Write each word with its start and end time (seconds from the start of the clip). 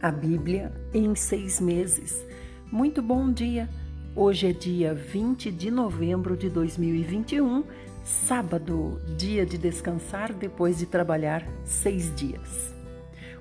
A 0.00 0.10
Bíblia 0.10 0.70
em 0.92 1.14
seis 1.14 1.58
meses. 1.58 2.22
Muito 2.70 3.00
bom 3.00 3.32
dia! 3.32 3.66
Hoje 4.14 4.48
é 4.48 4.52
dia 4.52 4.94
20 4.94 5.50
de 5.50 5.70
novembro 5.70 6.36
de 6.36 6.50
2021, 6.50 7.64
sábado, 8.04 9.00
dia 9.16 9.46
de 9.46 9.56
descansar 9.56 10.34
depois 10.34 10.78
de 10.78 10.84
trabalhar 10.84 11.46
seis 11.64 12.14
dias. 12.14 12.74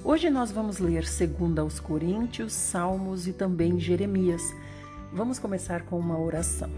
Hoje 0.02 0.29
nós 0.29 0.49
vamos 0.49 0.79
ler 0.79 1.05
segundo 1.05 1.59
aos 1.59 1.81
Coríntios, 1.81 2.54
Salmos 2.54 3.27
e 3.27 3.33
também 3.33 3.77
Jeremias. 3.77 4.55
Vamos 5.11 5.37
começar 5.37 5.83
com 5.83 5.99
uma 5.99 6.17
oração. 6.17 6.71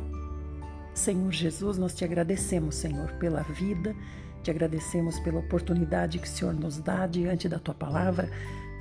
Senhor 0.91 1.31
Jesus, 1.31 1.77
nós 1.77 1.93
te 1.93 2.03
agradecemos, 2.03 2.73
Senhor, 2.73 3.11
pela 3.13 3.43
vida, 3.43 3.95
te 4.41 4.49
agradecemos 4.49 5.19
pela 5.19 5.39
oportunidade 5.39 6.17
que 6.17 6.27
o 6.27 6.31
Senhor 6.31 6.53
nos 6.55 6.79
dá 6.79 7.05
diante 7.05 7.47
da 7.47 7.59
tua 7.59 7.75
palavra 7.75 8.31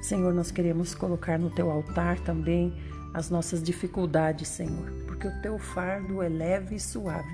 Senhor, 0.00 0.32
nós 0.32 0.50
queremos 0.50 0.94
colocar 0.94 1.38
no 1.38 1.50
teu 1.50 1.70
altar 1.70 2.20
também 2.20 2.74
as 3.12 3.30
nossas 3.30 3.62
dificuldades, 3.62 4.48
Senhor, 4.48 4.92
porque 5.06 5.26
o 5.26 5.40
teu 5.40 5.58
fardo 5.58 6.22
é 6.22 6.28
leve 6.28 6.76
e 6.76 6.80
suave. 6.80 7.32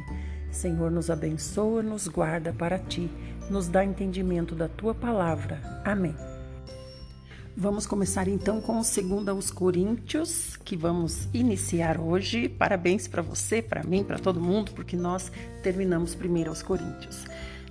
Senhor, 0.51 0.91
nos 0.91 1.11
abençoa, 1.11 1.83
nos 1.83 2.07
guarda 2.07 2.53
para 2.53 2.79
ti, 2.79 3.11
nos 3.51 3.69
dá 3.69 3.85
entendimento 3.85 4.55
da 4.55 4.69
tua 4.69 4.95
palavra. 4.95 5.61
Amém. 5.85 6.15
Vamos 7.57 7.87
começar 7.87 8.29
então 8.29 8.63
com 8.63 8.79
o 8.79 8.85
segundo 8.85 9.29
aos 9.29 9.51
Coríntios, 9.51 10.57
que 10.57 10.75
vamos 10.75 11.29
iniciar 11.35 12.01
hoje. 12.01 12.49
Parabéns 12.49 13.07
para 13.07 13.21
você, 13.21 13.61
para 13.61 13.83
mim, 13.83 14.03
para 14.03 14.19
todo 14.19 14.41
mundo, 14.41 14.73
porque 14.73 14.97
nós 14.97 15.31
terminamos 15.63 16.15
primeiro 16.15 16.49
aos 16.49 16.63
Coríntios. 16.63 17.27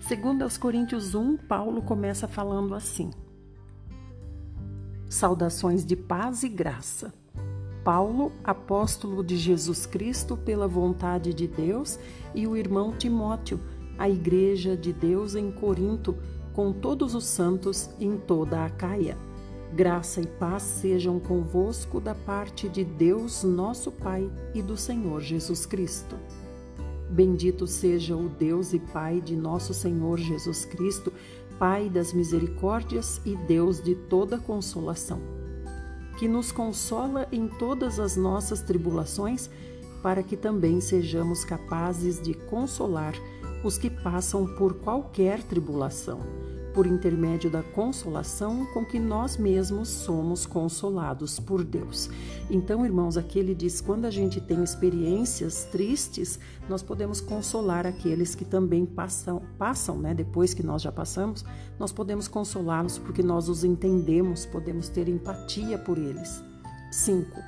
Segundo 0.07 0.43
aos 0.43 0.57
Coríntios 0.57 1.15
1, 1.15 1.37
Paulo 1.37 1.81
começa 1.81 2.27
falando 2.27 2.75
assim: 2.75 3.09
Saudações 5.11 5.83
de 5.83 5.93
paz 5.93 6.41
e 6.41 6.47
graça. 6.47 7.13
Paulo, 7.83 8.31
apóstolo 8.45 9.21
de 9.21 9.35
Jesus 9.35 9.85
Cristo 9.85 10.37
pela 10.37 10.69
vontade 10.69 11.33
de 11.33 11.49
Deus, 11.49 11.99
e 12.33 12.47
o 12.47 12.55
irmão 12.55 12.93
Timóteo, 12.93 13.59
a 13.97 14.09
igreja 14.09 14.77
de 14.77 14.93
Deus 14.93 15.35
em 15.35 15.51
Corinto, 15.51 16.15
com 16.53 16.71
todos 16.71 17.13
os 17.13 17.25
santos 17.25 17.89
em 17.99 18.15
toda 18.15 18.63
a 18.63 18.69
Caia. 18.69 19.17
Graça 19.73 20.21
e 20.21 20.25
paz 20.25 20.63
sejam 20.63 21.19
convosco 21.19 21.99
da 21.99 22.15
parte 22.15 22.69
de 22.69 22.85
Deus, 22.85 23.43
nosso 23.43 23.91
Pai, 23.91 24.31
e 24.55 24.61
do 24.61 24.77
Senhor 24.77 25.19
Jesus 25.19 25.65
Cristo. 25.65 26.15
Bendito 27.09 27.67
seja 27.67 28.15
o 28.15 28.29
Deus 28.29 28.71
e 28.71 28.79
Pai 28.79 29.19
de 29.19 29.35
nosso 29.35 29.73
Senhor 29.73 30.17
Jesus 30.17 30.63
Cristo, 30.63 31.11
Pai 31.59 31.89
das 31.89 32.13
misericórdias 32.13 33.21
e 33.25 33.35
Deus 33.35 33.81
de 33.81 33.95
toda 33.95 34.37
consolação, 34.37 35.21
que 36.17 36.27
nos 36.27 36.51
consola 36.51 37.27
em 37.31 37.47
todas 37.47 37.99
as 37.99 38.15
nossas 38.15 38.61
tribulações, 38.61 39.49
para 40.01 40.23
que 40.23 40.35
também 40.35 40.81
sejamos 40.81 41.43
capazes 41.45 42.21
de 42.21 42.33
consolar 42.33 43.13
os 43.63 43.77
que 43.77 43.89
passam 43.89 44.47
por 44.55 44.75
qualquer 44.75 45.43
tribulação 45.43 46.40
por 46.73 46.87
intermédio 46.87 47.49
da 47.49 47.61
consolação 47.61 48.65
com 48.67 48.85
que 48.85 48.99
nós 48.99 49.37
mesmos 49.37 49.87
somos 49.87 50.45
consolados 50.45 51.39
por 51.39 51.63
Deus. 51.63 52.09
Então, 52.49 52.85
irmãos, 52.85 53.17
aqui 53.17 53.39
ele 53.39 53.53
diz: 53.53 53.81
quando 53.81 54.05
a 54.05 54.11
gente 54.11 54.39
tem 54.39 54.63
experiências 54.63 55.65
tristes, 55.65 56.39
nós 56.69 56.81
podemos 56.81 57.21
consolar 57.21 57.85
aqueles 57.85 58.35
que 58.35 58.45
também 58.45 58.85
passam, 58.85 59.41
passam, 59.57 59.97
né? 59.97 60.13
Depois 60.13 60.53
que 60.53 60.63
nós 60.63 60.81
já 60.81 60.91
passamos, 60.91 61.43
nós 61.79 61.91
podemos 61.91 62.27
consolá-los 62.27 62.97
porque 62.97 63.23
nós 63.23 63.49
os 63.49 63.63
entendemos, 63.63 64.45
podemos 64.45 64.89
ter 64.89 65.07
empatia 65.07 65.77
por 65.77 65.97
eles. 65.97 66.43
5. 66.91 67.39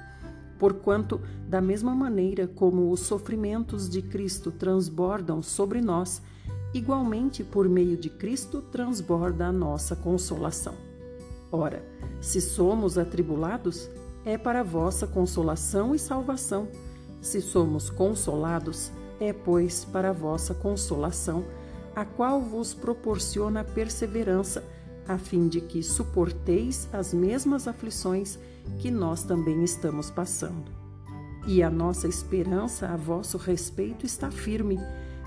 Porquanto, 0.58 1.20
da 1.48 1.60
mesma 1.60 1.94
maneira 1.94 2.48
como 2.48 2.90
os 2.90 3.02
sofrimentos 3.02 3.90
de 3.90 4.02
Cristo 4.02 4.52
transbordam 4.52 5.42
sobre 5.42 5.82
nós, 5.82 6.22
igualmente 6.74 7.44
por 7.44 7.70
meio 7.70 7.96
de 7.96 8.10
Cristo 8.10 8.62
transborda 8.62 9.48
a 9.48 9.52
nossa 9.52 9.96
consolação. 9.96 10.76
Ora, 11.52 11.86
se 12.20 12.42
somos 12.42 12.98
atribulados, 12.98 13.90
é 14.26 14.38
para 14.38 14.62
a 14.62 14.64
vossa 14.64 15.06
consolação 15.06 15.94
e 15.94 16.00
salvação. 16.00 16.68
Se 17.22 17.42
somos 17.42 17.90
consolados, 17.90 18.92
é, 19.20 19.32
pois, 19.32 19.86
para 19.86 20.10
a 20.10 20.14
vossa 20.14 20.54
consolação, 20.54 21.46
a 21.96 22.04
qual 22.04 22.42
vos 22.42 22.74
proporciona 22.74 23.64
perseverança, 23.64 24.64
a 25.08 25.18
fim 25.18 25.48
de 25.48 25.62
que 25.62 25.84
suporteis 25.84 26.88
as 26.92 27.14
mesmas 27.14 27.68
aflições 27.68 28.40
que 28.80 28.90
nós 28.90 29.24
também 29.24 29.64
estamos 29.64 30.10
passando. 30.10 30.72
E 31.46 31.62
a 31.62 31.70
nossa 31.70 32.08
esperança 32.08 32.88
a 32.88 32.96
vosso 32.96 33.38
respeito 33.38 34.06
está 34.06 34.32
firme 34.32 34.80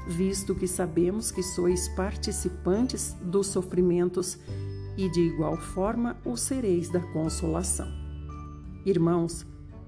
visto 0.06 0.54
que 0.54 0.68
sabemos 0.68 1.30
que 1.30 1.42
sois 1.42 1.88
participantes 1.88 3.16
dos 3.20 3.48
sofrimentos 3.48 4.38
e 4.96 5.10
de 5.10 5.20
igual 5.20 5.56
forma 5.56 6.16
o 6.24 6.36
sereis 6.36 6.88
da 6.88 7.00
consolação. 7.00 7.88
Irmãos, 8.84 9.44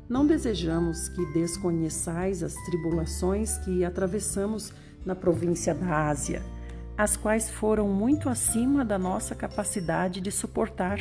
não 0.09 0.27
desejamos 0.27 1.09
que 1.11 1.25
desconheçais 1.33 2.43
as 2.43 2.55
tribulações 2.65 3.59
que 3.59 3.85
atravessamos 3.85 4.73
na 5.05 5.15
província 5.15 5.75
da 5.75 6.09
Ásia, 6.09 6.43
as 6.97 7.17
quais 7.17 7.49
foram 7.49 7.89
muito 7.89 8.29
acima 8.29 8.85
da 8.85 8.99
nossa 8.99 9.35
capacidade 9.35 10.21
de 10.21 10.33
suportar, 10.33 10.99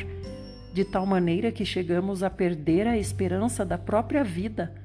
de 0.74 0.86
tal 0.86 1.06
maneira 1.06 1.52
que 1.52 1.66
chegamos 1.66 2.22
a 2.22 2.30
perder 2.30 2.86
a 2.88 2.98
esperança 2.98 3.66
da 3.66 3.78
própria 3.78 4.24
vida. 4.24 4.76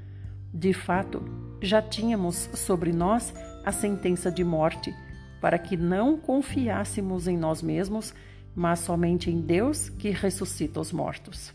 De 0.54 0.72
fato, 0.72 1.22
já 1.60 1.82
tínhamos 1.82 2.48
sobre 2.54 2.92
nós 2.92 3.34
a 3.65 3.73
sentença 3.73 4.31
de 4.31 4.45
morte, 4.45 4.95
para 5.41 5.59
que 5.59 5.77
não 5.77 6.17
confiássemos 6.17 7.27
em 7.27 7.37
nós 7.37 7.62
mesmos, 7.62 8.15
mas 8.55 8.81
somente 8.81 9.31
em 9.31 9.41
Deus 9.41 9.89
que 9.89 10.11
ressuscita 10.11 10.81
os 10.81 10.93
mortos. 10.93 11.55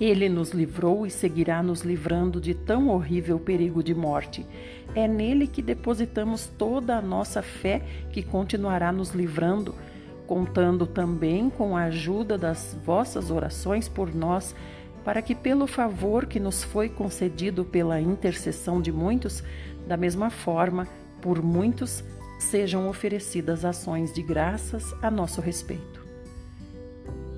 Ele 0.00 0.30
nos 0.30 0.52
livrou 0.52 1.06
e 1.06 1.10
seguirá 1.10 1.62
nos 1.62 1.82
livrando 1.82 2.40
de 2.40 2.54
tão 2.54 2.88
horrível 2.88 3.38
perigo 3.38 3.82
de 3.82 3.94
morte. 3.94 4.46
É 4.94 5.06
nele 5.06 5.46
que 5.46 5.60
depositamos 5.60 6.46
toda 6.46 6.96
a 6.96 7.02
nossa 7.02 7.42
fé, 7.42 7.82
que 8.10 8.22
continuará 8.22 8.90
nos 8.90 9.10
livrando, 9.10 9.74
contando 10.26 10.86
também 10.86 11.50
com 11.50 11.76
a 11.76 11.84
ajuda 11.84 12.38
das 12.38 12.76
vossas 12.82 13.30
orações 13.30 13.88
por 13.88 14.14
nós, 14.14 14.54
para 15.04 15.22
que, 15.22 15.34
pelo 15.34 15.66
favor 15.66 16.26
que 16.26 16.38
nos 16.40 16.62
foi 16.62 16.88
concedido 16.88 17.64
pela 17.64 18.00
intercessão 18.00 18.80
de 18.80 18.92
muitos, 18.92 19.42
da 19.86 19.96
mesma 19.96 20.30
forma, 20.30 20.86
por 21.20 21.42
muitos 21.42 22.04
sejam 22.38 22.88
oferecidas 22.88 23.64
ações 23.64 24.12
de 24.12 24.22
graças 24.22 24.94
a 25.02 25.10
nosso 25.10 25.40
respeito. 25.40 26.00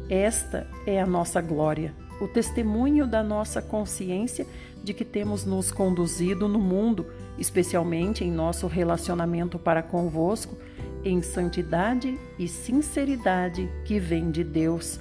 Esta 0.09 0.69
é 0.87 1.01
a 1.01 1.07
nossa 1.07 1.41
glória, 1.41 1.95
o 2.21 2.29
testemunho 2.29 3.07
da 3.07 3.23
nossa 3.23 3.61
consciência 3.61 4.47
de 4.83 4.93
que 4.93 5.05
temos 5.05 5.45
nos 5.45 5.71
conduzido 5.71 6.49
no 6.49 6.59
mundo, 6.59 7.07
especialmente 7.39 8.25
em 8.25 8.31
nosso 8.31 8.67
relacionamento 8.67 9.59
para 9.59 9.83
convosco, 9.83 10.57
em 11.05 11.21
santidade 11.23 12.19
e 12.39 12.47
sinceridade 12.47 13.69
que 13.85 13.99
vem 13.99 14.31
de 14.31 14.45
Deus, 14.45 15.01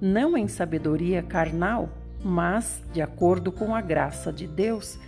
não 0.00 0.36
em 0.36 0.46
sabedoria 0.48 1.22
carnal, 1.22 1.88
mas 2.24 2.82
de 2.92 3.00
acordo 3.00 3.52
com 3.52 3.74
a 3.74 3.80
graça 3.80 4.32
de 4.32 4.46
Deus 4.46 4.98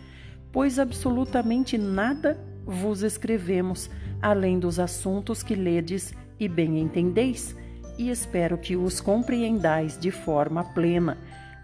pois 0.53 0.79
absolutamente 0.79 1.79
nada 1.79 2.39
vos 2.65 3.03
escrevemos, 3.03 3.91
além 4.21 4.59
dos 4.59 4.79
assuntos 4.79 5.43
que 5.43 5.55
ledes 5.55 6.15
e 6.39 6.49
bem 6.49 6.79
entendeis, 6.79 7.57
e 7.99 8.11
espero 8.11 8.59
que 8.59 8.77
os 8.77 9.01
compreendais 9.01 9.99
de 9.99 10.11
forma 10.11 10.65
plena, 10.65 11.19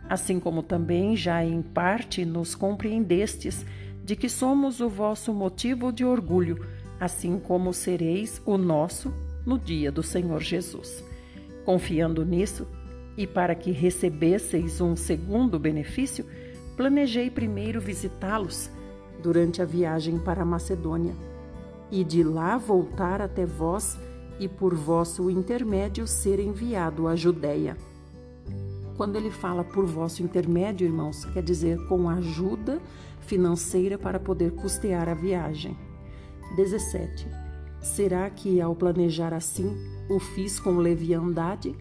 assim 0.09 0.39
como 0.39 0.63
também 0.63 1.17
já 1.17 1.45
em 1.45 1.63
parte 1.63 2.25
nos 2.25 2.55
compreendestes, 2.55 3.65
de 4.05 4.15
que 4.15 4.29
somos 4.29 4.81
o 4.81 4.89
vosso 4.89 5.33
motivo 5.33 5.91
de 5.91 6.05
orgulho, 6.05 6.65
assim 7.01 7.39
como 7.39 7.73
sereis 7.73 8.41
o 8.47 8.57
nosso 8.57 9.13
no 9.45 9.59
dia 9.59 9.91
do 9.91 10.03
Senhor 10.03 10.41
Jesus. 10.41 11.05
Confiando 11.65 12.25
nisso, 12.25 12.69
e 13.17 13.27
para 13.27 13.55
que 13.55 13.71
recebesseis 13.71 14.81
um 14.81 14.95
segundo 14.95 15.59
benefício, 15.59 16.27
planejei 16.77 17.31
primeiro 17.31 17.81
visitá-los 17.81 18.71
durante 19.23 19.63
a 19.63 19.65
viagem 19.65 20.19
para 20.19 20.43
a 20.43 20.47
Macedônia, 20.47 21.15
e 21.91 22.05
de 22.05 22.23
lá 22.23 22.59
voltar 22.59 23.23
até 23.23 23.47
vós 23.47 23.99
e 24.39 24.49
por 24.49 24.75
vosso 24.75 25.31
intermédio 25.31 26.07
ser 26.07 26.39
enviado 26.39 27.09
à 27.09 27.17
Judéia. 27.17 27.77
Quando 28.97 29.17
ele 29.17 29.31
fala 29.31 29.65
por 29.65 29.87
vosso 29.87 30.23
intermédio, 30.23 30.87
irmãos, 30.87 31.25
quer 31.27 31.43
dizer 31.43 31.79
com 31.87 32.09
ajuda 32.09 32.81
financeira 33.21 33.99
para 33.99 34.19
poder 34.19 34.53
custear 34.53 35.09
a 35.09 35.15
viagem. 35.15 35.77
17. 36.57 37.27
Será 37.83 38.29
que 38.31 38.61
ao 38.61 38.75
planejar 38.75 39.33
assim 39.33 39.77
o 40.09 40.19
fiz 40.19 40.59
com 40.59 40.77
leviandade 40.79 41.75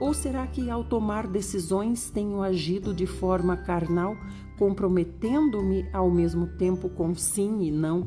Ou 0.00 0.14
será 0.14 0.46
que 0.46 0.70
ao 0.70 0.84
tomar 0.84 1.26
decisões 1.26 2.10
tenho 2.10 2.42
agido 2.42 2.94
de 2.94 3.06
forma 3.06 3.56
carnal, 3.56 4.16
comprometendo-me 4.56 5.88
ao 5.92 6.10
mesmo 6.10 6.46
tempo 6.46 6.88
com 6.88 7.14
sim 7.14 7.62
e 7.62 7.70
não? 7.70 8.06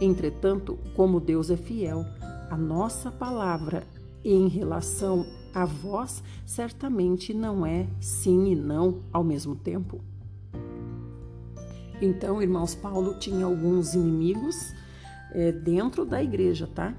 Entretanto, 0.00 0.78
como 0.96 1.20
Deus 1.20 1.50
é 1.50 1.56
fiel, 1.56 2.04
a 2.50 2.56
nossa 2.56 3.10
palavra 3.10 3.86
em 4.24 4.48
relação 4.48 5.26
a 5.54 5.64
vós 5.64 6.22
certamente 6.44 7.32
não 7.34 7.64
é 7.64 7.86
sim 8.00 8.50
e 8.50 8.56
não 8.56 9.00
ao 9.12 9.22
mesmo 9.22 9.54
tempo. 9.54 10.00
Então, 12.00 12.42
irmãos, 12.42 12.74
Paulo 12.74 13.18
tinha 13.18 13.44
alguns 13.44 13.94
inimigos 13.94 14.56
é, 15.32 15.52
dentro 15.52 16.04
da 16.04 16.22
igreja, 16.22 16.66
tá? 16.66 16.94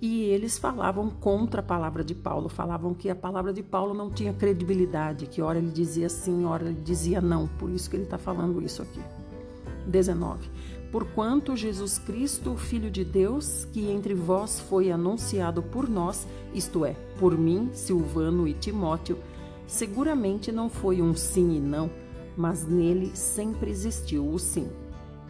E 0.00 0.22
eles 0.22 0.56
falavam 0.56 1.10
contra 1.10 1.60
a 1.60 1.64
palavra 1.64 2.02
de 2.02 2.14
Paulo, 2.14 2.48
falavam 2.48 2.94
que 2.94 3.10
a 3.10 3.14
palavra 3.14 3.52
de 3.52 3.62
Paulo 3.62 3.92
não 3.92 4.10
tinha 4.10 4.32
credibilidade, 4.32 5.26
que 5.26 5.42
hora 5.42 5.58
ele 5.58 5.70
dizia 5.70 6.08
sim, 6.08 6.46
hora 6.46 6.64
ele 6.64 6.80
dizia 6.80 7.20
não. 7.20 7.46
Por 7.46 7.68
isso 7.68 7.90
que 7.90 7.96
ele 7.96 8.04
está 8.04 8.16
falando 8.16 8.62
isso 8.62 8.80
aqui. 8.80 9.00
19. 9.86 10.48
Porquanto 10.90 11.54
Jesus 11.54 11.98
Cristo, 11.98 12.56
Filho 12.56 12.90
de 12.90 13.04
Deus, 13.04 13.66
que 13.66 13.90
entre 13.90 14.14
vós 14.14 14.58
foi 14.58 14.90
anunciado 14.90 15.62
por 15.62 15.88
nós, 15.88 16.26
isto 16.54 16.84
é, 16.84 16.94
por 17.18 17.36
mim, 17.36 17.70
Silvano 17.72 18.48
e 18.48 18.54
Timóteo, 18.54 19.18
seguramente 19.66 20.50
não 20.50 20.68
foi 20.68 21.00
um 21.00 21.14
sim 21.14 21.56
e 21.56 21.60
não, 21.60 21.90
mas 22.36 22.66
nele 22.66 23.14
sempre 23.14 23.70
existiu 23.70 24.26
o 24.26 24.38
sim. 24.38 24.68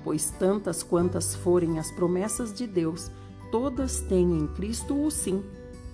Pois 0.03 0.31
tantas 0.31 0.83
quantas 0.83 1.35
forem 1.35 1.79
as 1.79 1.91
promessas 1.91 2.55
de 2.55 2.67
Deus, 2.67 3.11
todas 3.51 4.01
têm 4.01 4.39
em 4.39 4.47
Cristo 4.47 5.01
o 5.05 5.11
sim. 5.11 5.43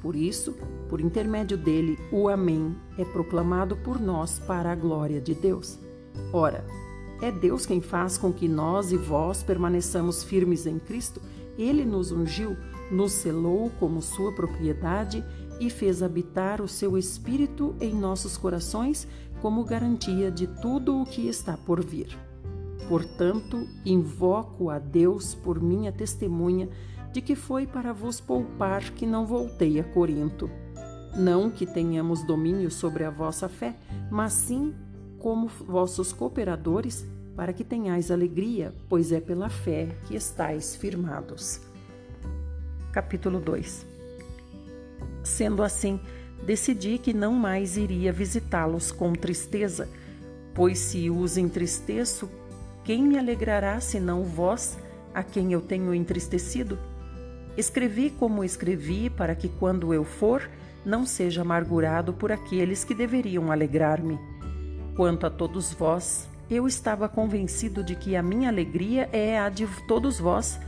Por 0.01 0.15
isso, 0.15 0.55
por 0.89 1.01
intermédio 1.01 1.57
dele, 1.57 1.99
o 2.13 2.29
Amém 2.29 2.77
é 2.97 3.05
proclamado 3.05 3.77
por 3.77 4.01
nós 4.01 4.39
para 4.39 4.71
a 4.71 4.75
glória 4.75 5.21
de 5.21 5.35
Deus. 5.35 5.79
Ora, 6.33 6.65
é 7.21 7.33
Deus 7.33 7.65
quem 7.65 7.81
faz 7.81 8.19
com 8.19 8.33
que 8.33 8.47
nós 8.47 8.93
e 8.93 8.97
vós 8.97 9.43
permaneçamos 9.43 10.23
firmes 10.23 10.67
em 10.67 10.79
Cristo. 10.79 11.21
Ele 11.59 11.85
nos 11.85 12.13
ungiu, 12.13 12.57
nos 12.91 13.13
selou 13.13 13.71
como 13.81 14.03
sua 14.03 14.33
propriedade 14.33 15.25
e 15.59 15.71
fez 15.71 16.03
habitar 16.03 16.61
o 16.61 16.69
seu 16.69 16.99
Espírito 16.99 17.75
em 17.81 17.95
nossos 17.95 18.37
corações 18.37 19.09
como 19.41 19.65
garantia 19.65 20.31
de 20.31 20.47
tudo 20.47 21.01
o 21.01 21.07
que 21.07 21.27
está 21.29 21.57
por 21.57 21.83
vir. 21.85 22.17
Portanto, 22.89 23.67
invoco 23.85 24.71
a 24.71 24.79
Deus 24.79 25.35
por 25.35 25.61
minha 25.61 25.91
testemunha 25.91 26.69
de 27.17 27.23
que 27.23 27.35
foi 27.35 27.67
para 27.67 27.95
vos 27.95 28.21
poupar 28.21 28.91
que 28.91 29.07
não 29.07 29.25
voltei 29.25 29.81
a 29.81 29.85
Corinto. 29.85 30.51
Não 31.17 31.51
que 31.51 31.65
tenhamos 31.65 32.23
domínio 32.23 32.71
sobre 32.71 33.05
a 33.05 33.11
vossa 33.11 33.49
fé, 33.49 33.75
mas 34.11 34.35
sim 34.35 34.75
como 35.19 35.47
vossos 35.47 36.13
cooperadores, 36.13 37.07
para 37.35 37.55
que 37.55 37.65
tenhais 37.65 38.11
alegria, 38.11 38.75
pois 38.87 39.13
é 39.13 39.19
pela 39.19 39.49
fé 39.49 39.89
que 40.07 40.15
estáis 40.15 40.77
firmados. 40.77 41.59
Capítulo 42.93 43.41
2 43.41 43.87
Sendo 45.25 45.63
assim, 45.63 45.99
decidi 46.45 46.99
que 46.99 47.15
não 47.15 47.33
mais 47.33 47.79
iria 47.79 48.13
visitá-los 48.13 48.93
com 48.93 49.15
tristeza, 49.15 49.89
pois 50.55 50.79
se 50.79 51.09
os 51.09 51.39
entristeço, 51.39 52.29
quem 52.85 53.03
me 53.03 53.19
alegrará 53.19 53.81
senão 53.81 54.23
vós, 54.23 54.77
a 55.15 55.23
quem 55.23 55.55
eu 55.55 55.63
tenho 55.63 55.95
entristecido? 55.95 56.79
Escrevi 57.57 58.11
como 58.11 58.45
escrevi, 58.45 59.09
para 59.09 59.35
que 59.35 59.49
quando 59.49 59.95
eu 59.95 60.05
for, 60.05 60.49
não 60.85 61.07
seja 61.07 61.41
amargurado 61.41 62.13
por 62.13 62.31
aqueles 62.31 62.85
que 62.85 62.95
deveriam 62.95 63.51
alegrar-me. 63.51 64.19
Quanto 64.95 65.27
a 65.27 65.31
todos 65.31 65.73
vós, 65.73 66.29
eu 66.51 66.67
estava 66.67 67.09
convencido 67.09 67.83
de 67.83 67.97
que 67.97 68.15
a 68.15 68.23
minha 68.23 68.49
alegria 68.49 69.09
é 69.13 69.39
a 69.39 69.49
de 69.49 69.67
todos 69.89 70.21
vós, 70.21 70.61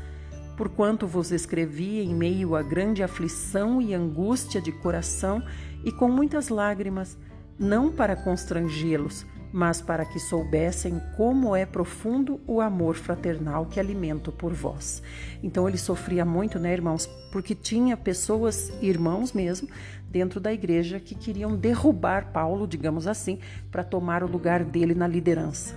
porquanto 0.56 1.06
vos 1.06 1.30
escrevi 1.30 2.00
em 2.00 2.14
meio 2.14 2.56
a 2.56 2.62
grande 2.62 3.02
aflição 3.02 3.80
e 3.80 3.94
angústia 3.94 4.60
de 4.60 4.72
coração 4.72 5.42
e 5.84 5.92
com 5.92 6.08
muitas 6.08 6.48
lágrimas, 6.48 7.16
não 7.58 7.92
para 7.92 8.16
constrangê-los, 8.16 9.24
mas 9.52 9.80
para 9.80 10.04
que 10.04 10.18
soubessem 10.18 11.00
como 11.16 11.54
é 11.54 11.64
profundo 11.64 12.40
o 12.46 12.60
amor 12.60 12.96
fraternal 12.96 13.66
que 13.66 13.80
alimento 13.80 14.30
por 14.30 14.52
vós. 14.52 15.02
Então 15.42 15.68
ele 15.68 15.78
sofria 15.78 16.24
muito, 16.24 16.58
né, 16.58 16.72
irmãos? 16.72 17.06
Porque 17.32 17.54
tinha 17.54 17.96
pessoas, 17.96 18.72
irmãos 18.80 19.32
mesmo, 19.32 19.68
dentro 20.10 20.40
da 20.40 20.52
igreja 20.52 21.00
que 21.00 21.14
queriam 21.14 21.56
derrubar 21.56 22.32
Paulo, 22.32 22.66
digamos 22.66 23.06
assim, 23.06 23.38
para 23.70 23.84
tomar 23.84 24.22
o 24.22 24.30
lugar 24.30 24.64
dele 24.64 24.94
na 24.94 25.06
liderança. 25.06 25.74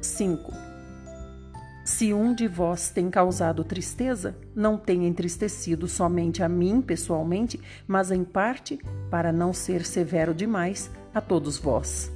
5. 0.00 0.52
Se 1.84 2.12
um 2.12 2.34
de 2.34 2.48
vós 2.48 2.90
tem 2.90 3.08
causado 3.08 3.62
tristeza, 3.62 4.36
não 4.54 4.76
tenha 4.76 5.06
entristecido 5.06 5.86
somente 5.86 6.42
a 6.42 6.48
mim 6.48 6.82
pessoalmente, 6.82 7.60
mas 7.86 8.10
em 8.10 8.24
parte, 8.24 8.80
para 9.08 9.32
não 9.32 9.52
ser 9.52 9.84
severo 9.84 10.34
demais, 10.34 10.90
a 11.14 11.20
todos 11.20 11.56
vós. 11.56 12.15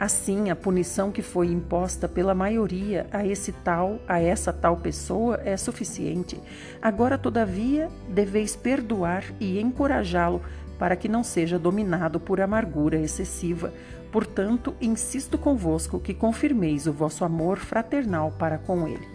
Assim, 0.00 0.48
a 0.48 0.56
punição 0.56 1.12
que 1.12 1.20
foi 1.20 1.48
imposta 1.48 2.08
pela 2.08 2.34
maioria 2.34 3.06
a 3.12 3.26
esse 3.26 3.52
tal, 3.52 4.00
a 4.08 4.18
essa 4.18 4.50
tal 4.50 4.78
pessoa 4.78 5.38
é 5.44 5.54
suficiente. 5.58 6.40
Agora, 6.80 7.18
todavia, 7.18 7.90
deveis 8.08 8.56
perdoar 8.56 9.24
e 9.38 9.60
encorajá-lo 9.60 10.40
para 10.78 10.96
que 10.96 11.06
não 11.06 11.22
seja 11.22 11.58
dominado 11.58 12.18
por 12.18 12.40
amargura 12.40 12.96
excessiva. 12.96 13.74
Portanto, 14.10 14.74
insisto 14.80 15.36
convosco 15.36 16.00
que 16.00 16.14
confirmeis 16.14 16.86
o 16.86 16.94
vosso 16.94 17.22
amor 17.22 17.58
fraternal 17.58 18.32
para 18.38 18.56
com 18.56 18.88
ele. 18.88 19.06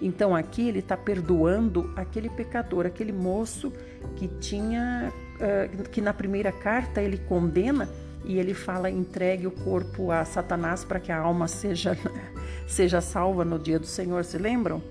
Então, 0.00 0.34
aqui 0.34 0.66
ele 0.66 0.78
está 0.78 0.96
perdoando 0.96 1.92
aquele 1.94 2.30
pecador, 2.30 2.86
aquele 2.86 3.12
moço 3.12 3.70
que 4.16 4.26
tinha, 4.26 5.12
uh, 5.36 5.82
que 5.90 6.00
na 6.00 6.14
primeira 6.14 6.50
carta 6.50 7.02
ele 7.02 7.18
condena 7.18 7.86
e 8.24 8.38
ele 8.38 8.54
fala: 8.54 8.90
entregue 8.90 9.46
o 9.46 9.50
corpo 9.50 10.10
a 10.10 10.24
Satanás 10.24 10.84
para 10.84 11.00
que 11.00 11.12
a 11.12 11.18
alma 11.18 11.48
seja, 11.48 11.96
seja 12.66 13.00
salva 13.00 13.44
no 13.44 13.58
dia 13.58 13.78
do 13.78 13.86
Senhor. 13.86 14.24
Se 14.24 14.38
lembram? 14.38 14.82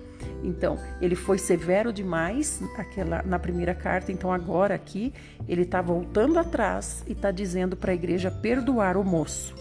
Então, 0.43 0.77
ele 1.01 1.15
foi 1.15 1.37
severo 1.37 1.91
demais 1.91 2.61
aquela, 2.77 3.21
na 3.23 3.39
primeira 3.39 3.73
carta, 3.73 4.11
então 4.11 4.31
agora 4.31 4.73
aqui 4.75 5.13
ele 5.47 5.63
está 5.63 5.81
voltando 5.81 6.37
atrás 6.37 7.03
e 7.07 7.11
está 7.11 7.31
dizendo 7.31 7.75
para 7.75 7.91
a 7.91 7.95
igreja 7.95 8.31
perdoar 8.31 8.97
o 8.97 9.03
moço. 9.03 9.53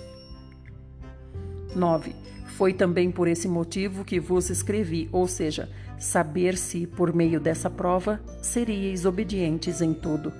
9. 1.74 2.14
Foi 2.56 2.72
também 2.72 3.10
por 3.10 3.28
esse 3.28 3.46
motivo 3.46 4.04
que 4.04 4.18
vos 4.18 4.50
escrevi, 4.50 5.08
ou 5.12 5.28
seja, 5.28 5.68
saber 5.98 6.56
se, 6.56 6.86
por 6.86 7.12
meio 7.12 7.40
dessa 7.40 7.70
prova, 7.70 8.20
seríeis 8.42 9.04
obedientes 9.04 9.80
em 9.80 9.92
tudo. 9.92 10.32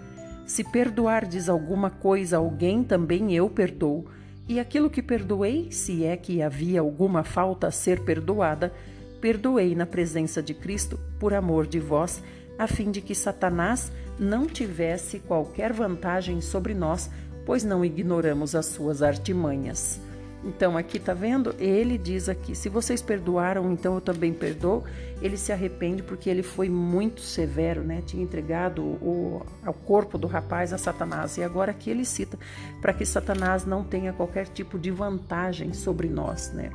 Se 0.48 0.64
perdoardes 0.64 1.46
alguma 1.46 1.90
coisa 1.90 2.36
a 2.36 2.38
alguém, 2.38 2.82
também 2.82 3.34
eu 3.34 3.50
perdoo. 3.50 4.06
E 4.48 4.58
aquilo 4.58 4.88
que 4.88 5.02
perdoei, 5.02 5.70
se 5.70 6.06
é 6.06 6.16
que 6.16 6.40
havia 6.40 6.80
alguma 6.80 7.22
falta 7.22 7.66
a 7.66 7.70
ser 7.70 8.00
perdoada, 8.00 8.72
perdoei 9.20 9.74
na 9.74 9.84
presença 9.84 10.42
de 10.42 10.54
Cristo 10.54 10.98
por 11.20 11.34
amor 11.34 11.66
de 11.66 11.78
vós, 11.78 12.22
a 12.58 12.66
fim 12.66 12.90
de 12.90 13.02
que 13.02 13.14
Satanás 13.14 13.92
não 14.18 14.46
tivesse 14.46 15.18
qualquer 15.18 15.70
vantagem 15.70 16.40
sobre 16.40 16.72
nós, 16.72 17.10
pois 17.44 17.62
não 17.62 17.84
ignoramos 17.84 18.54
as 18.54 18.64
suas 18.64 19.02
artimanhas. 19.02 20.00
Então, 20.44 20.76
aqui 20.76 20.98
tá 20.98 21.12
vendo? 21.14 21.54
Ele 21.58 21.98
diz 21.98 22.28
aqui: 22.28 22.54
se 22.54 22.68
vocês 22.68 23.02
perdoaram, 23.02 23.72
então 23.72 23.94
eu 23.94 24.00
também 24.00 24.32
perdoo. 24.32 24.84
Ele 25.20 25.36
se 25.36 25.52
arrepende 25.52 26.02
porque 26.02 26.30
ele 26.30 26.42
foi 26.42 26.68
muito 26.68 27.20
severo, 27.20 27.82
né? 27.82 28.02
Tinha 28.06 28.22
entregado 28.22 28.82
o, 28.82 29.44
o 29.66 29.72
corpo 29.72 30.16
do 30.16 30.28
rapaz 30.28 30.72
a 30.72 30.78
Satanás. 30.78 31.36
E 31.36 31.42
agora 31.42 31.72
aqui 31.72 31.90
ele 31.90 32.04
cita 32.04 32.38
para 32.80 32.92
que 32.92 33.04
Satanás 33.04 33.64
não 33.66 33.82
tenha 33.82 34.12
qualquer 34.12 34.46
tipo 34.46 34.78
de 34.78 34.90
vantagem 34.90 35.72
sobre 35.72 36.08
nós, 36.08 36.52
né? 36.52 36.70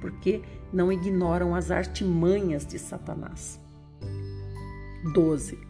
Porque 0.00 0.42
não 0.72 0.92
ignoram 0.92 1.54
as 1.54 1.70
artimanhas 1.70 2.66
de 2.66 2.78
Satanás. 2.78 3.58
12. 5.14 5.65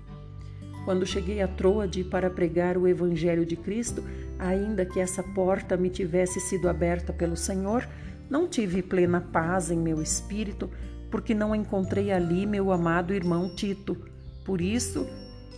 Quando 0.87 1.05
cheguei 1.05 1.43
a 1.43 1.49
Troade 1.49 2.03
para 2.03 2.31
pregar 2.31 2.79
o 2.79 2.89
evangelho 2.89 3.45
de 3.45 3.57
Cristo, 3.57 4.03
Ainda 4.39 4.85
que 4.85 5.01
essa 5.01 5.23
porta 5.23 5.77
me 5.77 5.89
tivesse 5.89 6.41
sido 6.41 6.69
aberta 6.69 7.13
pelo 7.13 7.37
Senhor, 7.37 7.89
não 8.29 8.47
tive 8.47 8.83
plena 8.83 9.21
paz 9.21 9.71
em 9.71 9.79
meu 9.79 10.03
espírito, 10.03 10.71
porque 11.11 11.35
não 11.35 11.55
encontrei 11.55 12.13
ali 12.13 12.45
meu 12.45 12.71
amado 12.71 13.15
irmão 13.15 13.49
Tito. 13.55 13.97
Por 14.45 14.61
isso, 14.61 15.07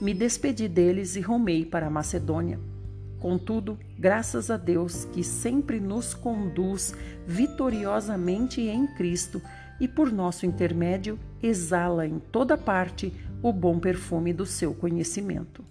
me 0.00 0.14
despedi 0.14 0.68
deles 0.68 1.16
e 1.16 1.20
rumei 1.20 1.64
para 1.64 1.86
a 1.86 1.90
Macedônia. 1.90 2.60
Contudo, 3.18 3.76
graças 3.98 4.48
a 4.48 4.56
Deus 4.56 5.04
que 5.06 5.24
sempre 5.24 5.80
nos 5.80 6.14
conduz 6.14 6.94
vitoriosamente 7.26 8.60
em 8.60 8.86
Cristo 8.94 9.42
e 9.80 9.88
por 9.88 10.12
nosso 10.12 10.46
intermédio 10.46 11.18
exala 11.42 12.06
em 12.06 12.20
toda 12.20 12.56
parte 12.56 13.12
o 13.42 13.52
bom 13.52 13.78
perfume 13.78 14.32
do 14.32 14.46
seu 14.46 14.74
conhecimento. 14.74 15.64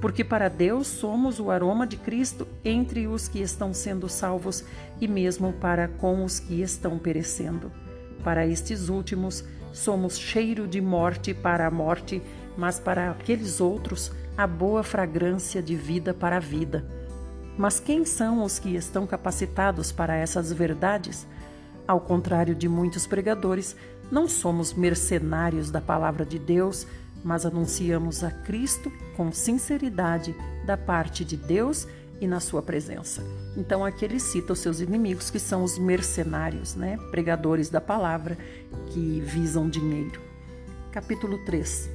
Porque 0.00 0.24
para 0.24 0.48
Deus 0.48 0.86
somos 0.86 1.38
o 1.38 1.50
aroma 1.50 1.86
de 1.86 1.96
Cristo 1.96 2.46
entre 2.64 3.06
os 3.06 3.28
que 3.28 3.40
estão 3.40 3.72
sendo 3.74 4.08
salvos 4.08 4.64
e 5.00 5.06
mesmo 5.06 5.52
para 5.52 5.88
com 5.88 6.24
os 6.24 6.38
que 6.38 6.62
estão 6.62 6.98
perecendo. 6.98 7.70
Para 8.22 8.46
estes 8.46 8.88
últimos, 8.88 9.44
somos 9.72 10.18
cheiro 10.18 10.66
de 10.66 10.80
morte 10.80 11.34
para 11.34 11.66
a 11.66 11.70
morte, 11.70 12.22
mas 12.56 12.78
para 12.78 13.10
aqueles 13.10 13.60
outros, 13.60 14.12
a 14.36 14.46
boa 14.46 14.82
fragrância 14.82 15.62
de 15.62 15.74
vida 15.74 16.14
para 16.14 16.36
a 16.36 16.40
vida. 16.40 16.84
Mas 17.56 17.78
quem 17.78 18.04
são 18.04 18.42
os 18.42 18.58
que 18.58 18.74
estão 18.74 19.06
capacitados 19.06 19.92
para 19.92 20.16
essas 20.16 20.52
verdades? 20.52 21.26
Ao 21.86 22.00
contrário 22.00 22.54
de 22.54 22.68
muitos 22.68 23.06
pregadores, 23.06 23.76
não 24.10 24.28
somos 24.28 24.72
mercenários 24.72 25.70
da 25.70 25.80
palavra 25.80 26.24
de 26.24 26.38
Deus, 26.38 26.86
mas 27.24 27.46
anunciamos 27.46 28.24
a 28.24 28.30
Cristo 28.30 28.92
com 29.16 29.32
sinceridade 29.32 30.34
da 30.66 30.76
parte 30.76 31.24
de 31.24 31.36
Deus 31.36 31.86
e 32.20 32.26
na 32.26 32.38
sua 32.38 32.62
presença. 32.62 33.22
Então 33.56 33.84
aqui 33.84 34.04
ele 34.04 34.20
cita 34.20 34.52
os 34.52 34.60
seus 34.60 34.80
inimigos, 34.80 35.30
que 35.30 35.40
são 35.40 35.64
os 35.64 35.78
mercenários, 35.78 36.74
né? 36.74 36.96
pregadores 37.10 37.68
da 37.68 37.80
palavra 37.80 38.38
que 38.86 39.20
visam 39.20 39.68
dinheiro. 39.68 40.20
Capítulo 40.92 41.38
3. 41.44 41.90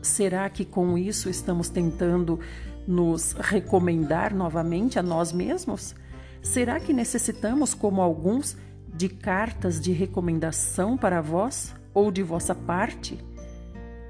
Será 0.00 0.48
que 0.48 0.64
com 0.64 0.96
isso 0.96 1.28
estamos 1.28 1.68
tentando 1.68 2.40
nos 2.86 3.32
recomendar 3.32 4.34
novamente 4.34 4.98
a 4.98 5.02
nós 5.02 5.32
mesmos? 5.32 5.94
Será 6.42 6.80
que 6.80 6.92
necessitamos, 6.92 7.74
como 7.74 8.00
alguns, 8.00 8.56
de 8.94 9.08
cartas 9.08 9.78
de 9.78 9.92
recomendação 9.92 10.96
para 10.96 11.20
vós 11.20 11.74
ou 11.92 12.10
de 12.10 12.22
vossa 12.22 12.54
parte? 12.54 13.18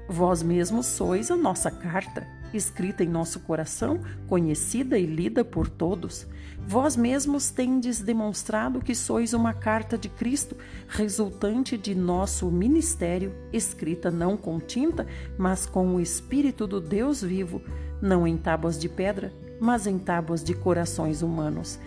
Vós 0.07 0.43
mesmos 0.43 0.85
sois 0.87 1.31
a 1.31 1.35
nossa 1.35 1.71
carta, 1.71 2.27
escrita 2.53 3.03
em 3.03 3.07
nosso 3.07 3.39
coração, 3.39 3.99
conhecida 4.27 4.97
e 4.97 5.05
lida 5.05 5.43
por 5.43 5.69
todos. 5.69 6.27
Vós 6.67 6.95
mesmos 6.95 7.49
tendes 7.49 7.99
demonstrado 7.99 8.81
que 8.81 8.93
sois 8.93 9.33
uma 9.33 9.53
carta 9.53 9.97
de 9.97 10.09
Cristo, 10.09 10.55
resultante 10.87 11.77
de 11.77 11.95
nosso 11.95 12.51
ministério, 12.51 13.33
escrita 13.51 14.11
não 14.11 14.37
com 14.37 14.59
tinta, 14.59 15.07
mas 15.37 15.65
com 15.65 15.95
o 15.95 16.01
Espírito 16.01 16.67
do 16.67 16.79
Deus 16.79 17.21
vivo, 17.21 17.61
não 18.01 18.27
em 18.27 18.37
tábuas 18.37 18.77
de 18.77 18.89
pedra, 18.89 19.33
mas 19.59 19.87
em 19.87 19.97
tábuas 19.97 20.43
de 20.43 20.53
corações 20.53 21.21
humanos. 21.21 21.79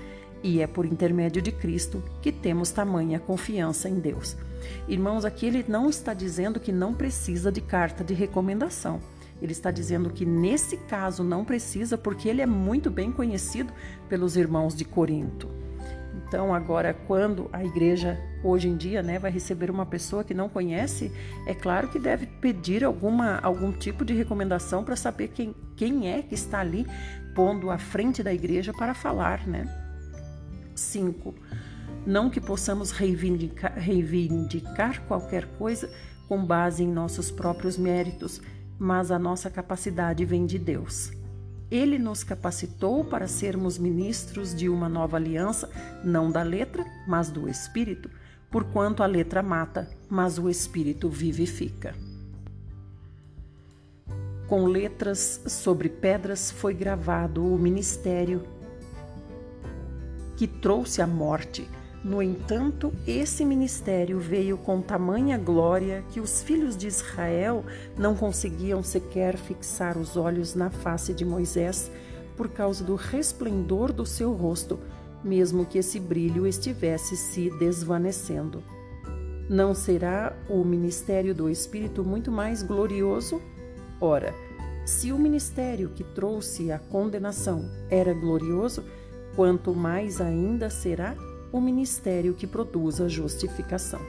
E 0.45 0.61
é 0.61 0.67
por 0.67 0.85
intermédio 0.85 1.41
de 1.41 1.51
Cristo 1.51 2.05
que 2.21 2.31
temos 2.31 2.71
tamanha 2.71 3.19
confiança 3.19 3.89
em 3.89 3.99
Deus. 3.99 4.37
Irmãos, 4.87 5.25
aqui 5.25 5.47
ele 5.47 5.65
não 5.67 5.89
está 5.89 6.13
dizendo 6.13 6.61
que 6.61 6.71
não 6.71 6.93
precisa 6.93 7.51
de 7.51 7.63
carta 7.63 8.05
de 8.05 8.13
recomendação. 8.13 9.01
Ele 9.41 9.53
está 9.53 9.71
dizendo 9.71 10.11
que 10.11 10.27
nesse 10.27 10.77
caso 10.77 11.25
não 11.25 11.47
precisa, 11.47 11.97
porque 11.97 12.29
ele 12.29 12.43
é 12.43 12.47
muito 12.47 12.91
bem 12.91 13.11
conhecido 13.11 13.73
pelos 14.07 14.37
irmãos 14.37 14.77
de 14.77 14.85
Corinto. 14.85 15.49
Então, 16.15 16.55
agora, 16.55 16.93
quando 16.93 17.49
a 17.51 17.65
igreja 17.65 18.21
hoje 18.43 18.69
em 18.69 18.77
dia 18.77 19.03
né, 19.03 19.19
vai 19.19 19.31
receber 19.31 19.71
uma 19.71 19.87
pessoa 19.87 20.23
que 20.23 20.35
não 20.35 20.51
conhece, 20.51 21.11
é 21.47 21.55
claro 21.55 21.89
que 21.89 21.99
deve 21.99 22.27
pedir 22.27 22.85
alguma, 22.85 23.39
algum 23.39 23.73
tipo 23.73 24.05
de 24.05 24.13
recomendação 24.13 24.85
para 24.85 24.95
saber 24.95 25.29
quem, 25.29 25.55
quem 25.75 26.13
é 26.13 26.21
que 26.21 26.35
está 26.35 26.61
ali 26.61 26.87
pondo 27.35 27.71
à 27.71 27.79
frente 27.79 28.23
da 28.23 28.33
igreja 28.33 28.75
para 28.75 28.93
falar, 28.93 29.47
né? 29.47 29.84
5. 30.75 31.35
Não 32.07 32.29
que 32.29 32.41
possamos 32.41 32.91
reivindicar, 32.91 33.75
reivindicar 33.79 35.03
qualquer 35.07 35.47
coisa 35.57 35.91
com 36.29 36.45
base 36.45 36.83
em 36.83 36.91
nossos 36.91 37.31
próprios 37.31 37.79
méritos, 37.79 38.41
mas 38.79 39.11
a 39.11 39.19
nossa 39.19 39.51
capacidade 39.51 40.25
vem 40.25 40.47
de 40.47 40.59
Deus. 40.59 41.13
Ele 41.71 41.99
nos 41.99 42.23
capacitou 42.23 43.05
para 43.05 43.27
sermos 43.27 43.79
ministros 43.79 44.55
de 44.55 44.69
uma 44.69 44.89
nova 44.89 45.17
aliança, 45.17 45.71
não 46.05 46.31
da 46.31 46.43
letra, 46.43 46.85
mas 47.09 47.31
do 47.31 47.49
Espírito, 47.49 48.11
porquanto 48.51 49.03
a 49.03 49.07
letra 49.07 49.43
mata, 49.43 49.91
mas 50.09 50.39
o 50.39 50.49
Espírito 50.49 51.09
vivifica. 51.09 51.95
Com 54.47 54.67
letras 54.67 55.41
sobre 55.47 55.89
pedras 55.89 56.51
foi 56.51 56.75
gravado 56.75 57.45
o 57.45 57.59
ministério 57.59 58.45
que 60.45 60.49
trouxe 60.49 61.01
a 61.01 61.07
morte. 61.07 61.67
No 62.05 62.23
entanto, 62.23 62.93
esse 63.07 63.47
ministério 63.47 64.21
veio 64.21 64.59
com 64.59 64.83
tamanha 64.83 65.39
glória 65.39 66.05
que 66.11 66.21
os 66.21 66.43
filhos 66.43 66.77
de 66.77 66.87
Israel 66.87 67.65
não 67.97 68.15
conseguiam 68.15 68.83
sequer 68.83 69.39
fixar 69.39 69.97
os 69.97 70.19
olhos 70.19 70.55
na 70.55 70.69
face 70.69 71.15
de 71.15 71.25
Moisés 71.25 71.91
por 72.37 72.51
causa 72.51 72.85
do 72.85 72.95
resplendor 72.95 73.91
do 73.91 74.05
seu 74.05 74.35
rosto, 74.35 74.79
mesmo 75.25 75.65
que 75.65 75.79
esse 75.79 75.99
brilho 75.99 76.47
estivesse 76.47 77.17
se 77.17 77.49
desvanecendo. 77.59 78.63
Não 79.49 79.75
será 79.75 80.37
o 80.47 80.63
ministério 80.63 81.35
do 81.35 81.49
Espírito 81.49 82.05
muito 82.05 82.31
mais 82.31 82.63
glorioso? 82.63 83.41
Ora, 83.99 84.35
se 84.85 85.11
o 85.11 85.19
ministério 85.19 85.89
que 85.89 86.05
trouxe 86.05 86.71
a 86.71 86.79
condenação 86.79 87.65
era 87.89 88.13
glorioso, 88.13 88.85
quanto 89.37 89.75
mais 89.75 90.21
ainda 90.21 90.71
será 90.71 91.15
o 91.53 91.61
ministério 91.61 92.35
que 92.35 92.47
produz 92.47 93.01
a 93.01 93.09
justificação. 93.09 94.01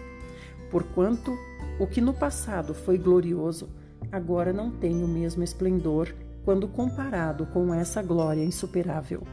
Porquanto 0.72 1.32
o 1.80 1.86
que 1.86 2.02
no 2.02 2.14
passado 2.14 2.74
foi 2.74 2.98
glorioso, 2.98 3.70
agora 4.12 4.52
não 4.52 4.72
tem 4.72 5.04
o 5.04 5.08
mesmo 5.08 5.44
esplendor 5.44 6.14
quando 6.44 6.68
comparado 6.68 7.46
com 7.48 7.74
essa 7.74 8.02
glória 8.02 8.44
insuperável. 8.44 9.24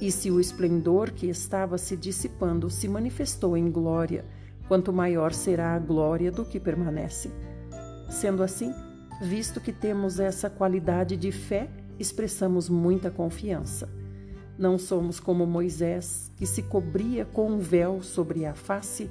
E 0.00 0.12
se 0.12 0.30
o 0.30 0.38
esplendor 0.38 1.10
que 1.10 1.26
estava 1.26 1.76
se 1.76 1.96
dissipando 1.96 2.70
se 2.70 2.86
manifestou 2.86 3.56
em 3.56 3.70
glória, 3.70 4.24
quanto 4.68 4.92
maior 4.92 5.32
será 5.32 5.74
a 5.74 5.78
glória 5.78 6.30
do 6.30 6.44
que 6.44 6.60
permanece. 6.60 7.30
Sendo 8.08 8.42
assim, 8.42 8.72
visto 9.20 9.60
que 9.60 9.72
temos 9.72 10.20
essa 10.20 10.48
qualidade 10.48 11.16
de 11.16 11.32
fé, 11.32 11.68
expressamos 11.98 12.68
muita 12.68 13.10
confiança. 13.10 13.88
Não 14.58 14.76
somos 14.76 15.20
como 15.20 15.46
Moisés, 15.46 16.32
que 16.36 16.44
se 16.44 16.62
cobria 16.62 17.24
com 17.24 17.52
um 17.52 17.58
véu 17.58 18.02
sobre 18.02 18.44
a 18.44 18.54
face, 18.54 19.08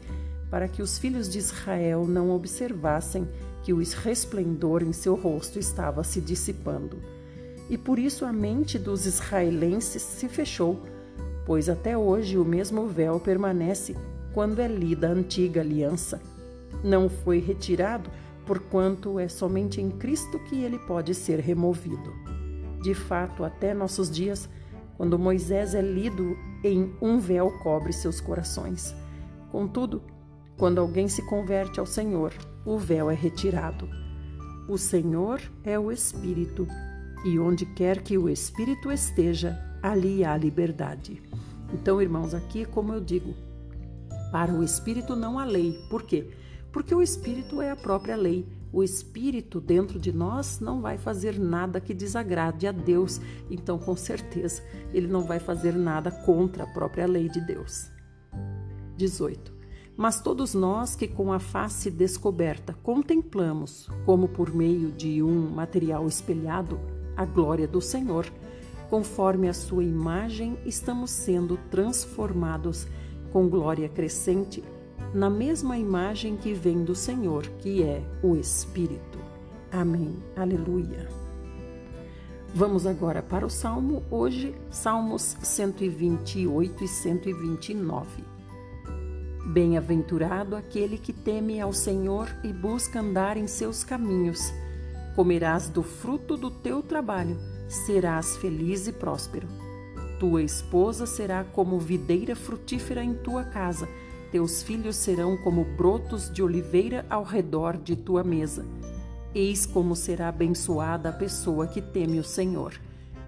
para 0.51 0.67
que 0.67 0.81
os 0.81 0.97
filhos 0.97 1.29
de 1.29 1.37
Israel 1.37 2.05
não 2.05 2.31
observassem 2.31 3.25
que 3.63 3.71
o 3.71 3.77
resplendor 3.77 4.83
em 4.83 4.91
seu 4.91 5.15
rosto 5.15 5.57
estava 5.57 6.03
se 6.03 6.19
dissipando. 6.19 6.97
E 7.69 7.77
por 7.77 7.97
isso 7.97 8.25
a 8.25 8.33
mente 8.33 8.77
dos 8.77 9.05
israelenses 9.05 10.01
se 10.01 10.27
fechou, 10.27 10.81
pois 11.45 11.69
até 11.69 11.97
hoje 11.97 12.37
o 12.37 12.43
mesmo 12.43 12.85
véu 12.87 13.17
permanece 13.17 13.95
quando 14.33 14.59
é 14.59 14.67
lida 14.67 15.07
a 15.07 15.11
antiga 15.11 15.61
aliança. 15.61 16.21
Não 16.83 17.09
foi 17.09 17.39
retirado, 17.39 18.09
porquanto 18.45 19.17
é 19.17 19.27
somente 19.29 19.81
em 19.81 19.89
Cristo 19.89 20.39
que 20.39 20.61
ele 20.61 20.77
pode 20.79 21.15
ser 21.15 21.39
removido. 21.39 22.13
De 22.81 22.93
fato, 22.93 23.43
até 23.43 23.73
nossos 23.73 24.11
dias, 24.11 24.47
quando 24.97 25.19
Moisés 25.19 25.75
é 25.75 25.81
lido 25.81 26.35
em 26.63 26.91
um 26.99 27.19
véu 27.19 27.51
cobre 27.59 27.93
seus 27.93 28.19
corações. 28.19 28.95
Contudo, 29.51 30.01
quando 30.57 30.79
alguém 30.79 31.07
se 31.07 31.21
converte 31.27 31.79
ao 31.79 31.85
Senhor, 31.85 32.33
o 32.65 32.77
véu 32.77 33.09
é 33.09 33.13
retirado. 33.13 33.87
O 34.67 34.77
Senhor 34.77 35.39
é 35.63 35.77
o 35.79 35.91
Espírito, 35.91 36.67
e 37.23 37.39
onde 37.39 37.65
quer 37.65 38.01
que 38.01 38.17
o 38.17 38.27
Espírito 38.27 38.91
esteja, 38.91 39.57
ali 39.81 40.25
há 40.25 40.35
liberdade. 40.35 41.21
Então, 41.71 42.01
irmãos, 42.01 42.33
aqui, 42.33 42.65
como 42.65 42.91
eu 42.91 42.99
digo, 42.99 43.35
para 44.31 44.51
o 44.51 44.63
Espírito 44.63 45.15
não 45.15 45.37
há 45.37 45.45
lei. 45.45 45.73
Por 45.89 46.03
quê? 46.03 46.27
Porque 46.71 46.93
o 46.93 47.01
Espírito 47.01 47.61
é 47.61 47.71
a 47.71 47.75
própria 47.75 48.15
lei 48.15 48.56
o 48.71 48.83
espírito 48.83 49.59
dentro 49.61 49.99
de 49.99 50.11
nós 50.11 50.59
não 50.59 50.81
vai 50.81 50.97
fazer 50.97 51.39
nada 51.39 51.79
que 51.79 51.93
desagrade 51.93 52.67
a 52.67 52.71
Deus, 52.71 53.19
então 53.49 53.79
com 53.79 53.95
certeza 53.95 54.61
ele 54.93 55.07
não 55.07 55.23
vai 55.23 55.39
fazer 55.39 55.73
nada 55.73 56.11
contra 56.11 56.63
a 56.63 56.67
própria 56.67 57.07
lei 57.07 57.29
de 57.29 57.39
Deus. 57.41 57.89
18. 58.97 59.55
Mas 59.95 60.21
todos 60.21 60.53
nós 60.53 60.95
que 60.95 61.07
com 61.07 61.33
a 61.33 61.39
face 61.39 61.89
descoberta 61.89 62.73
contemplamos, 62.83 63.89
como 64.05 64.27
por 64.27 64.53
meio 64.53 64.91
de 64.91 65.23
um 65.23 65.49
material 65.49 66.05
espelhado, 66.05 66.79
a 67.15 67.25
glória 67.25 67.67
do 67.67 67.81
Senhor, 67.81 68.31
conforme 68.89 69.49
a 69.49 69.53
sua 69.53 69.83
imagem, 69.83 70.57
estamos 70.65 71.09
sendo 71.09 71.57
transformados 71.71 72.87
com 73.31 73.49
glória 73.49 73.89
crescente 73.89 74.63
na 75.13 75.29
mesma 75.29 75.77
imagem 75.77 76.35
que 76.35 76.53
vem 76.53 76.83
do 76.83 76.93
Senhor, 76.93 77.47
que 77.59 77.83
é 77.83 78.03
o 78.21 78.35
Espírito. 78.35 79.19
Amém. 79.71 80.15
Aleluia. 80.35 81.07
Vamos 82.53 82.87
agora 82.87 83.21
para 83.21 83.45
o 83.45 83.49
Salmo, 83.49 84.03
hoje, 84.09 84.55
Salmos 84.69 85.37
128 85.43 86.83
e 86.83 86.87
129. 86.87 88.23
Bem-aventurado 89.47 90.55
aquele 90.55 90.97
que 90.97 91.13
teme 91.13 91.61
ao 91.61 91.71
Senhor 91.71 92.27
e 92.43 92.51
busca 92.51 92.99
andar 92.99 93.37
em 93.37 93.47
seus 93.47 93.83
caminhos. 93.83 94.51
comerás 95.15 95.67
do 95.67 95.81
fruto 95.81 96.37
do 96.37 96.51
teu 96.51 96.83
trabalho, 96.83 97.37
serás 97.67 98.37
feliz 98.37 98.87
e 98.87 98.91
próspero. 98.91 99.47
Tua 100.19 100.43
esposa 100.43 101.05
será 101.05 101.43
como 101.43 101.79
videira 101.79 102.35
frutífera 102.35 103.03
em 103.03 103.13
tua 103.13 103.43
casa, 103.43 103.87
teus 104.31 104.61
filhos 104.61 104.95
serão 104.95 105.37
como 105.37 105.63
brotos 105.63 106.31
de 106.31 106.43
oliveira 106.43 107.05
ao 107.09 107.23
redor 107.23 107.77
de 107.77 107.95
tua 107.95 108.23
mesa. 108.23 108.65
Eis 109.33 109.65
como 109.65 109.95
será 109.95 110.29
abençoada 110.29 111.09
a 111.09 111.13
pessoa 111.13 111.67
que 111.67 111.81
teme 111.81 112.19
o 112.19 112.23
Senhor. 112.23 112.73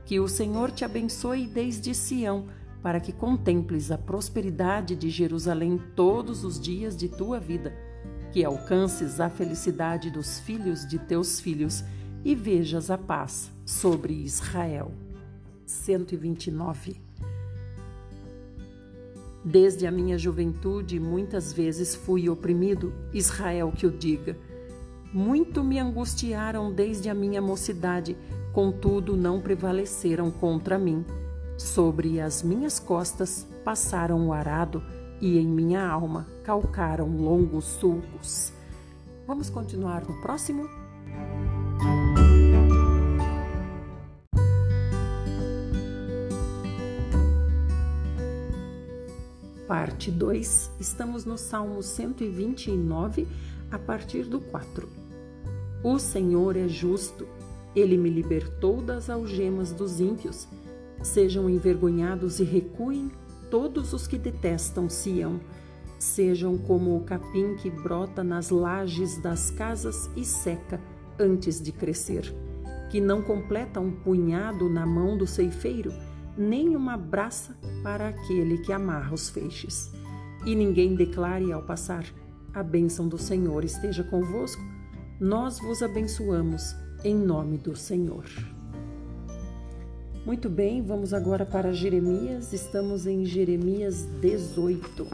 Que 0.05 0.19
o 0.19 0.27
Senhor 0.27 0.71
te 0.71 0.83
abençoe 0.83 1.45
desde 1.45 1.93
Sião, 1.93 2.45
para 2.81 2.99
que 2.99 3.11
contemples 3.11 3.91
a 3.91 3.97
prosperidade 3.97 4.95
de 4.95 5.09
Jerusalém 5.09 5.79
todos 5.95 6.43
os 6.43 6.59
dias 6.59 6.95
de 6.95 7.09
tua 7.09 7.39
vida, 7.39 7.73
que 8.31 8.43
alcances 8.43 9.19
a 9.19 9.29
felicidade 9.29 10.09
dos 10.09 10.39
filhos 10.39 10.87
de 10.87 10.97
teus 10.97 11.39
filhos 11.39 11.83
e 12.23 12.35
vejas 12.35 12.89
a 12.89 12.97
paz 12.97 13.51
sobre 13.65 14.13
Israel. 14.13 14.91
129 15.65 17.08
Desde 19.43 19.87
a 19.87 19.91
minha 19.91 20.17
juventude 20.17 20.99
muitas 20.99 21.53
vezes 21.53 21.95
fui 21.95 22.29
oprimido, 22.29 22.93
Israel 23.13 23.71
que 23.71 23.85
o 23.85 23.91
diga. 23.91 24.37
Muito 25.13 25.63
me 25.63 25.79
angustiaram 25.79 26.71
desde 26.71 27.09
a 27.09 27.13
minha 27.13 27.41
mocidade, 27.41 28.17
contudo 28.53 29.15
não 29.15 29.39
prevaleceram 29.39 30.29
contra 30.29 30.77
mim. 30.77 31.05
Sobre 31.57 32.19
as 32.19 32.43
minhas 32.43 32.79
costas 32.79 33.47
passaram 33.63 34.27
o 34.27 34.33
arado 34.33 34.83
e 35.21 35.37
em 35.37 35.47
minha 35.47 35.85
alma 35.85 36.27
calcaram 36.43 37.07
longos 37.07 37.65
sulcos. 37.65 38.53
Vamos 39.25 39.49
continuar 39.49 40.05
no 40.07 40.21
próximo? 40.21 40.78
Parte 49.99 50.11
2, 50.11 50.71
estamos 50.79 51.25
no 51.25 51.37
Salmo 51.37 51.83
129, 51.83 53.27
a 53.69 53.77
partir 53.77 54.23
do 54.23 54.39
4. 54.39 54.87
O 55.83 55.99
Senhor 55.99 56.55
é 56.55 56.69
justo, 56.69 57.27
ele 57.75 57.97
me 57.97 58.09
libertou 58.09 58.81
das 58.81 59.09
algemas 59.09 59.73
dos 59.73 59.99
ímpios. 59.99 60.47
Sejam 61.03 61.49
envergonhados 61.49 62.39
e 62.39 62.45
recuem 62.45 63.11
todos 63.51 63.91
os 63.91 64.07
que 64.07 64.17
detestam 64.17 64.87
Sião. 64.87 65.41
Sejam 65.99 66.57
como 66.57 66.95
o 66.95 67.03
capim 67.03 67.57
que 67.57 67.69
brota 67.69 68.23
nas 68.23 68.49
lajes 68.49 69.21
das 69.21 69.51
casas 69.51 70.09
e 70.15 70.23
seca 70.23 70.79
antes 71.19 71.61
de 71.61 71.73
crescer, 71.73 72.33
que 72.89 73.01
não 73.01 73.21
completa 73.21 73.81
um 73.81 73.91
punhado 73.91 74.69
na 74.69 74.85
mão 74.85 75.17
do 75.17 75.27
ceifeiro 75.27 75.91
nem 76.39 76.73
uma 76.73 76.95
braça 76.95 77.57
para 77.83 78.07
aquele 78.07 78.59
que 78.59 78.71
amarra 78.71 79.13
os 79.13 79.29
feixes. 79.29 79.91
E 80.45 80.55
ninguém 80.55 80.95
declare 80.95 81.51
ao 81.51 81.61
passar: 81.61 82.05
A 82.53 82.63
bênção 82.63 83.09
do 83.09 83.17
Senhor 83.17 83.65
esteja 83.65 84.03
convosco. 84.05 84.63
Nós 85.19 85.59
vos 85.59 85.83
abençoamos 85.83 86.73
em 87.03 87.13
nome 87.13 87.57
do 87.57 87.75
Senhor. 87.75 88.23
Muito 90.25 90.49
bem, 90.49 90.81
vamos 90.81 91.13
agora 91.13 91.45
para 91.45 91.73
Jeremias. 91.73 92.53
Estamos 92.53 93.05
em 93.05 93.25
Jeremias 93.25 94.05
18. 94.21 95.07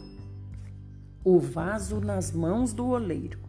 O 1.24 1.40
vaso 1.40 2.00
nas 2.00 2.32
mãos 2.32 2.72
do 2.72 2.88
oleiro. 2.88 3.40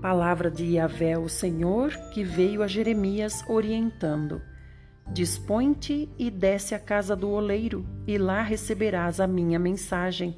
Palavra 0.00 0.50
de 0.50 0.64
Yahvé, 0.64 1.18
o 1.18 1.28
Senhor, 1.28 1.90
que 2.14 2.24
veio 2.24 2.62
a 2.62 2.66
Jeremias 2.66 3.44
orientando. 3.46 4.40
Dispõe-te 5.10 6.08
e 6.18 6.30
desce 6.30 6.74
à 6.74 6.78
casa 6.78 7.16
do 7.16 7.30
oleiro, 7.30 7.84
e 8.06 8.18
lá 8.18 8.42
receberás 8.42 9.20
a 9.20 9.26
minha 9.26 9.58
mensagem. 9.58 10.36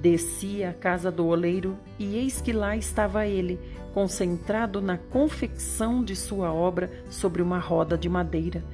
Desci 0.00 0.64
à 0.64 0.72
casa 0.72 1.10
do 1.10 1.26
oleiro, 1.26 1.78
e 1.98 2.16
eis 2.16 2.40
que 2.40 2.52
lá 2.52 2.76
estava 2.76 3.26
ele, 3.26 3.60
concentrado 3.94 4.82
na 4.82 4.98
confecção 4.98 6.02
de 6.02 6.16
sua 6.16 6.52
obra 6.52 6.90
sobre 7.08 7.40
uma 7.40 7.58
roda 7.58 7.96
de 7.96 8.08
madeira. 8.08 8.64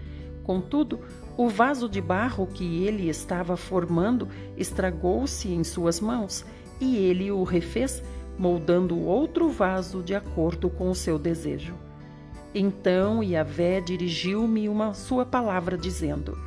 Contudo, 0.42 1.00
o 1.36 1.48
vaso 1.48 1.88
de 1.88 2.00
barro 2.00 2.46
que 2.46 2.84
ele 2.84 3.08
estava 3.08 3.56
formando 3.56 4.28
estragou-se 4.56 5.52
em 5.52 5.62
suas 5.62 6.00
mãos, 6.00 6.44
e 6.80 6.96
ele 6.96 7.30
o 7.30 7.42
refez, 7.44 8.02
moldando 8.38 8.98
outro 8.98 9.50
vaso 9.50 10.02
de 10.02 10.14
acordo 10.14 10.70
com 10.70 10.90
o 10.90 10.94
seu 10.94 11.18
desejo. 11.18 11.87
Então 12.54 13.22
Yahvé 13.22 13.80
dirigiu-me 13.80 14.68
uma 14.68 14.94
sua 14.94 15.26
palavra, 15.26 15.76
dizendo: 15.76 16.38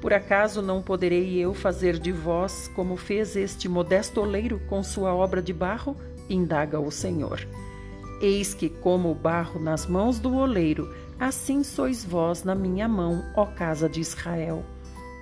Por 0.00 0.12
acaso 0.12 0.62
não 0.62 0.82
poderei 0.82 1.36
eu 1.36 1.52
fazer 1.52 1.98
de 1.98 2.12
vós 2.12 2.70
como 2.74 2.96
fez 2.96 3.36
este 3.36 3.68
modesto 3.68 4.20
oleiro 4.20 4.60
com 4.68 4.82
sua 4.82 5.14
obra 5.14 5.42
de 5.42 5.52
barro? 5.52 5.96
indaga 6.28 6.80
o 6.80 6.90
Senhor. 6.90 7.46
Eis 8.20 8.54
que, 8.54 8.68
como 8.68 9.10
o 9.10 9.14
barro 9.14 9.60
nas 9.60 9.86
mãos 9.86 10.18
do 10.18 10.34
oleiro, 10.34 10.92
assim 11.20 11.62
sois 11.62 12.04
vós 12.04 12.42
na 12.42 12.54
minha 12.54 12.88
mão, 12.88 13.22
ó 13.36 13.44
casa 13.44 13.88
de 13.88 14.00
Israel. 14.00 14.64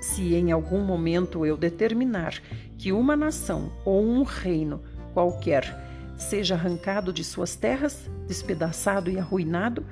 Se 0.00 0.34
em 0.34 0.52
algum 0.52 0.80
momento 0.80 1.44
eu 1.44 1.56
determinar 1.56 2.40
que 2.78 2.92
uma 2.92 3.16
nação 3.16 3.72
ou 3.84 4.04
um 4.04 4.22
reino 4.22 4.80
qualquer 5.12 5.82
seja 6.16 6.54
arrancado 6.54 7.12
de 7.12 7.24
suas 7.24 7.56
terras, 7.56 8.08
despedaçado 8.26 9.10
e 9.10 9.18
arruinado, 9.18 9.84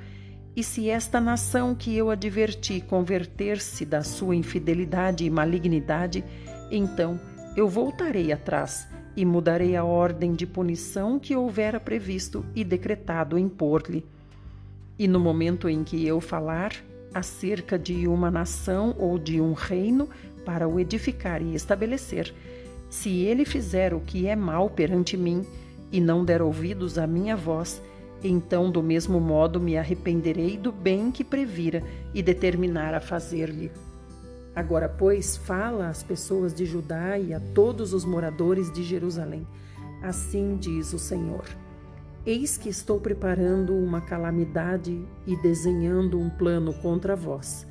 e 0.54 0.62
se 0.62 0.90
esta 0.90 1.20
nação 1.20 1.74
que 1.74 1.96
eu 1.96 2.10
adverti 2.10 2.80
converter-se 2.80 3.86
da 3.86 4.02
sua 4.02 4.36
infidelidade 4.36 5.24
e 5.24 5.30
malignidade, 5.30 6.22
então 6.70 7.18
eu 7.56 7.68
voltarei 7.68 8.32
atrás 8.32 8.86
e 9.16 9.24
mudarei 9.24 9.76
a 9.76 9.84
ordem 9.84 10.34
de 10.34 10.46
punição 10.46 11.18
que 11.18 11.34
houvera 11.34 11.80
previsto 11.80 12.44
e 12.54 12.64
decretado 12.64 13.38
impor-lhe. 13.38 14.04
E 14.98 15.08
no 15.08 15.18
momento 15.18 15.68
em 15.68 15.82
que 15.82 16.06
eu 16.06 16.20
falar 16.20 16.72
acerca 17.14 17.78
de 17.78 18.06
uma 18.06 18.30
nação 18.30 18.94
ou 18.98 19.18
de 19.18 19.40
um 19.40 19.52
reino 19.52 20.08
para 20.44 20.68
o 20.68 20.78
edificar 20.78 21.42
e 21.42 21.54
estabelecer, 21.54 22.32
se 22.90 23.20
ele 23.20 23.44
fizer 23.44 23.94
o 23.94 24.00
que 24.00 24.26
é 24.26 24.36
mal 24.36 24.68
perante 24.68 25.16
mim 25.16 25.44
e 25.90 26.00
não 26.00 26.24
der 26.24 26.42
ouvidos 26.42 26.98
à 26.98 27.06
minha 27.06 27.36
voz, 27.36 27.82
então, 28.22 28.70
do 28.70 28.82
mesmo 28.82 29.20
modo, 29.20 29.60
me 29.60 29.76
arrependerei 29.76 30.56
do 30.56 30.70
bem 30.70 31.10
que 31.10 31.24
previra 31.24 31.82
e 32.14 32.22
determinar 32.22 32.94
a 32.94 33.00
fazer-lhe. 33.00 33.70
Agora, 34.54 34.88
pois, 34.88 35.36
fala 35.36 35.88
às 35.88 36.02
pessoas 36.02 36.54
de 36.54 36.64
Judá 36.64 37.18
e 37.18 37.32
a 37.34 37.40
todos 37.40 37.92
os 37.92 38.04
moradores 38.04 38.70
de 38.72 38.84
Jerusalém. 38.84 39.46
Assim 40.02 40.56
diz 40.56 40.92
o 40.92 40.98
Senhor: 40.98 41.44
Eis 42.24 42.56
que 42.56 42.68
estou 42.68 43.00
preparando 43.00 43.74
uma 43.74 44.00
calamidade 44.00 45.04
e 45.26 45.36
desenhando 45.42 46.18
um 46.18 46.30
plano 46.30 46.72
contra 46.74 47.16
vós. 47.16 47.66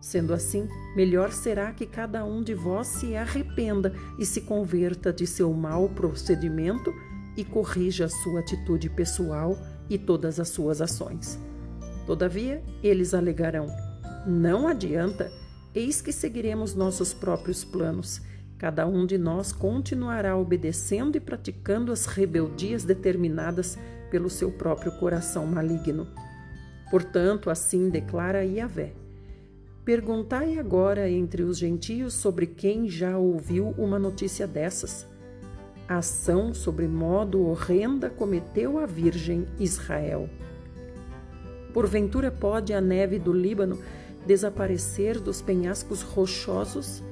Sendo 0.00 0.34
assim, 0.34 0.68
melhor 0.96 1.30
será 1.30 1.72
que 1.72 1.86
cada 1.86 2.24
um 2.24 2.42
de 2.42 2.54
vós 2.54 2.88
se 2.88 3.16
arrependa 3.16 3.94
e 4.18 4.26
se 4.26 4.42
converta 4.42 5.12
de 5.12 5.26
seu 5.26 5.52
mau 5.52 5.88
procedimento 5.88 6.92
e 7.36 7.44
corrija 7.44 8.08
sua 8.08 8.40
atitude 8.40 8.90
pessoal 8.90 9.56
e 9.88 9.98
todas 9.98 10.40
as 10.40 10.48
suas 10.48 10.80
ações. 10.80 11.38
Todavia, 12.06 12.62
eles 12.82 13.14
alegarão: 13.14 13.66
Não 14.26 14.68
adianta, 14.68 15.30
eis 15.74 16.00
que 16.00 16.12
seguiremos 16.12 16.74
nossos 16.74 17.12
próprios 17.12 17.64
planos. 17.64 18.20
Cada 18.58 18.86
um 18.86 19.04
de 19.04 19.18
nós 19.18 19.52
continuará 19.52 20.36
obedecendo 20.36 21.16
e 21.16 21.20
praticando 21.20 21.92
as 21.92 22.06
rebeldias 22.06 22.84
determinadas 22.84 23.76
pelo 24.10 24.30
seu 24.30 24.50
próprio 24.50 24.92
coração 24.92 25.46
maligno. 25.46 26.06
Portanto, 26.90 27.50
assim 27.50 27.88
declara 27.90 28.44
Yahvé. 28.44 28.92
Perguntai 29.84 30.58
agora 30.58 31.10
entre 31.10 31.42
os 31.42 31.58
gentios 31.58 32.14
sobre 32.14 32.46
quem 32.46 32.88
já 32.88 33.18
ouviu 33.18 33.74
uma 33.76 33.98
notícia 33.98 34.46
dessas 34.46 35.06
ação 35.88 36.54
sobre 36.54 36.88
modo 36.88 37.46
horrenda 37.46 38.08
cometeu 38.08 38.78
a 38.78 38.86
Virgem 38.86 39.46
Israel. 39.58 40.28
Porventura 41.72 42.30
pode 42.30 42.72
a 42.72 42.80
neve 42.80 43.18
do 43.18 43.32
Líbano 43.32 43.78
desaparecer 44.26 45.20
dos 45.20 45.42
penhascos 45.42 46.02
rochosos? 46.02 47.02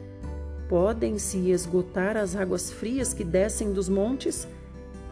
Podem 0.68 1.18
se 1.18 1.50
esgotar 1.50 2.16
as 2.16 2.35
águas 2.35 2.70
frias 2.70 3.12
que 3.12 3.24
descem 3.24 3.72
dos 3.72 3.88
montes? 3.88 4.48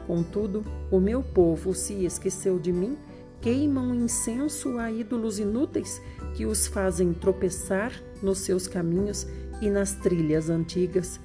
Contudo, 0.06 0.64
o 0.90 0.98
meu 0.98 1.22
povo 1.22 1.74
se 1.74 2.04
esqueceu 2.04 2.58
de 2.58 2.72
mim, 2.72 2.96
queimam 3.40 3.94
incenso 3.94 4.78
a 4.78 4.90
ídolos 4.90 5.38
inúteis 5.38 6.00
que 6.34 6.46
os 6.46 6.66
fazem 6.66 7.12
tropeçar 7.12 7.92
nos 8.22 8.38
seus 8.38 8.66
caminhos 8.66 9.26
e 9.60 9.68
nas 9.68 9.94
trilhas 9.94 10.48
antigas 10.48 11.20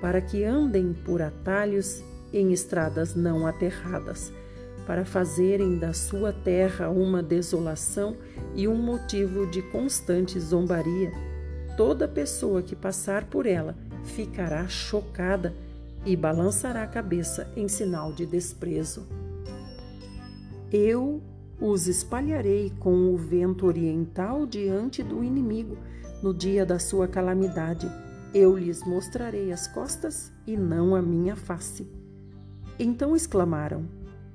para 0.00 0.20
que 0.20 0.44
andem 0.44 0.92
por 0.92 1.20
atalhos 1.20 2.02
em 2.32 2.52
estradas 2.52 3.14
não 3.14 3.46
aterradas, 3.46 4.32
para 4.86 5.04
fazerem 5.04 5.78
da 5.78 5.92
sua 5.92 6.32
terra 6.32 6.88
uma 6.88 7.22
desolação 7.22 8.16
e 8.54 8.66
um 8.66 8.76
motivo 8.76 9.46
de 9.46 9.62
constante 9.62 10.38
zombaria. 10.40 11.12
Toda 11.76 12.08
pessoa 12.08 12.62
que 12.62 12.74
passar 12.74 13.24
por 13.24 13.46
ela 13.46 13.76
ficará 14.04 14.66
chocada 14.68 15.54
e 16.04 16.16
balançará 16.16 16.82
a 16.82 16.86
cabeça 16.86 17.50
em 17.56 17.68
sinal 17.68 18.12
de 18.12 18.26
desprezo. 18.26 19.06
Eu 20.72 21.22
os 21.60 21.86
espalharei 21.86 22.72
com 22.78 23.12
o 23.12 23.16
vento 23.16 23.66
oriental 23.66 24.46
diante 24.46 25.02
do 25.02 25.22
inimigo 25.22 25.76
no 26.22 26.32
dia 26.32 26.64
da 26.64 26.78
sua 26.78 27.06
calamidade. 27.06 27.90
Eu 28.32 28.56
lhes 28.56 28.84
mostrarei 28.84 29.50
as 29.52 29.66
costas 29.66 30.32
e 30.46 30.56
não 30.56 30.94
a 30.94 31.02
minha 31.02 31.34
face. 31.34 31.90
Então 32.78 33.16
exclamaram: 33.16 33.88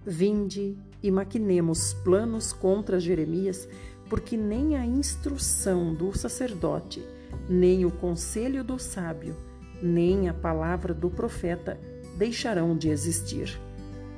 Vinde 0.06 0.78
e 1.02 1.10
maquinemos 1.10 1.94
planos 2.04 2.52
contra 2.52 3.00
Jeremias, 3.00 3.70
porque 4.10 4.36
nem 4.36 4.76
a 4.76 4.86
instrução 4.86 5.94
do 5.94 6.16
sacerdote, 6.18 7.06
nem 7.50 7.86
o 7.86 7.92
conselho 7.92 8.66
do 8.66 8.78
sábio, 8.78 9.34
nem 9.82 10.28
a 10.28 10.34
palavra 10.34 10.94
do 10.94 11.10
profeta 11.10 11.80
deixarão 12.18 12.78
de 12.78 12.90
existir. 12.90 13.58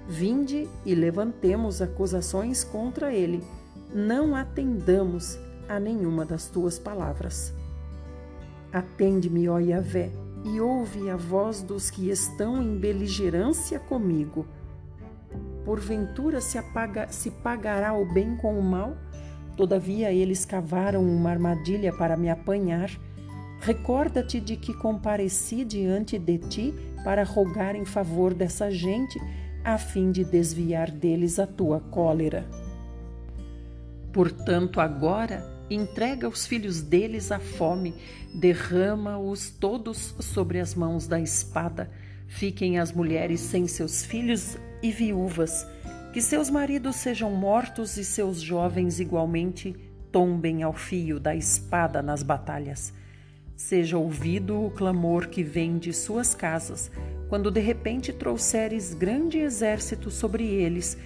Vinde 0.08 0.68
e 0.86 0.96
levantemos 0.96 1.84
acusações 1.84 2.63
contra 2.63 3.13
ele, 3.13 3.44
não 3.94 4.36
atendamos 4.36 5.38
a 5.70 5.80
nenhuma 5.80 6.26
das 6.26 6.48
tuas 6.48 6.80
palavras. 6.80 7.54
Atende-me, 8.72 9.48
ó 9.48 9.60
Yahvé, 9.60 10.12
e 10.44 10.60
ouve 10.60 11.10
a 11.10 11.16
voz 11.16 11.62
dos 11.62 11.90
que 11.90 12.10
estão 12.10 12.62
em 12.62 12.78
beligerância 12.78 13.80
comigo. 13.80 14.46
Porventura 15.66 16.40
se, 16.40 16.58
apaga, 16.58 17.08
se 17.10 17.32
pagará 17.32 17.94
o 17.94 18.06
bem 18.06 18.38
com 18.38 18.58
o 18.58 18.64
mal? 18.64 18.96
Todavia 19.56 20.12
eles 20.12 20.46
cavaram 20.46 21.04
uma 21.04 21.30
armadilha 21.30 21.92
para 21.92 22.16
me 22.16 22.30
apanhar. 22.30 22.90
Recorda-te 23.60 24.40
de 24.40 24.56
que 24.56 24.74
compareci 24.74 25.66
diante 25.66 26.20
de 26.20 26.38
ti 26.38 26.74
para 27.04 27.24
rogar 27.24 27.76
em 27.76 27.86
favor 27.86 28.34
dessa 28.34 28.70
gente 28.70 29.20
a 29.64 29.78
fim 29.78 30.12
de 30.12 30.24
desviar 30.24 30.92
deles 30.92 31.40
a 31.40 31.48
tua 31.48 31.80
cólera. 31.80 32.46
Portanto, 34.14 34.80
agora 34.80 35.57
entrega 35.70 36.28
os 36.28 36.46
filhos 36.46 36.82
deles 36.82 37.32
à 37.32 37.40
fome, 37.40 37.94
derrama-os 38.34 39.50
todos 39.50 40.16
sobre 40.20 40.60
as 40.60 40.74
mãos 40.74 41.08
da 41.08 41.20
espada. 41.20 41.90
Fiquem 42.28 42.80
as 42.80 42.92
mulheres 42.92 43.40
sem 43.40 43.68
seus 43.68 44.06
filhos 44.06 44.58
e 44.82 44.92
viúvas, 44.92 45.66
que 46.14 46.22
seus 46.22 46.50
maridos 46.50 46.96
sejam 46.98 47.32
mortos 47.32 47.98
e 47.98 48.06
seus 48.06 48.42
jovens 48.42 49.00
igualmente 49.00 49.76
tombem 50.12 50.64
ao 50.64 50.74
fio 50.74 51.20
da 51.20 51.36
espada 51.36 52.02
nas 52.02 52.24
batalhas. 52.24 52.94
Seja 53.56 53.98
ouvido 53.98 54.64
o 54.64 54.70
clamor 54.70 55.28
que 55.28 55.44
vem 55.44 55.78
de 55.78 55.92
suas 55.92 56.36
casas, 56.36 56.92
quando 57.28 57.50
de 57.50 57.60
repente 57.60 58.14
trouxeres 58.14 58.94
grande 58.94 59.40
exército 59.40 60.12
sobre 60.12 60.46
eles, 60.46 60.98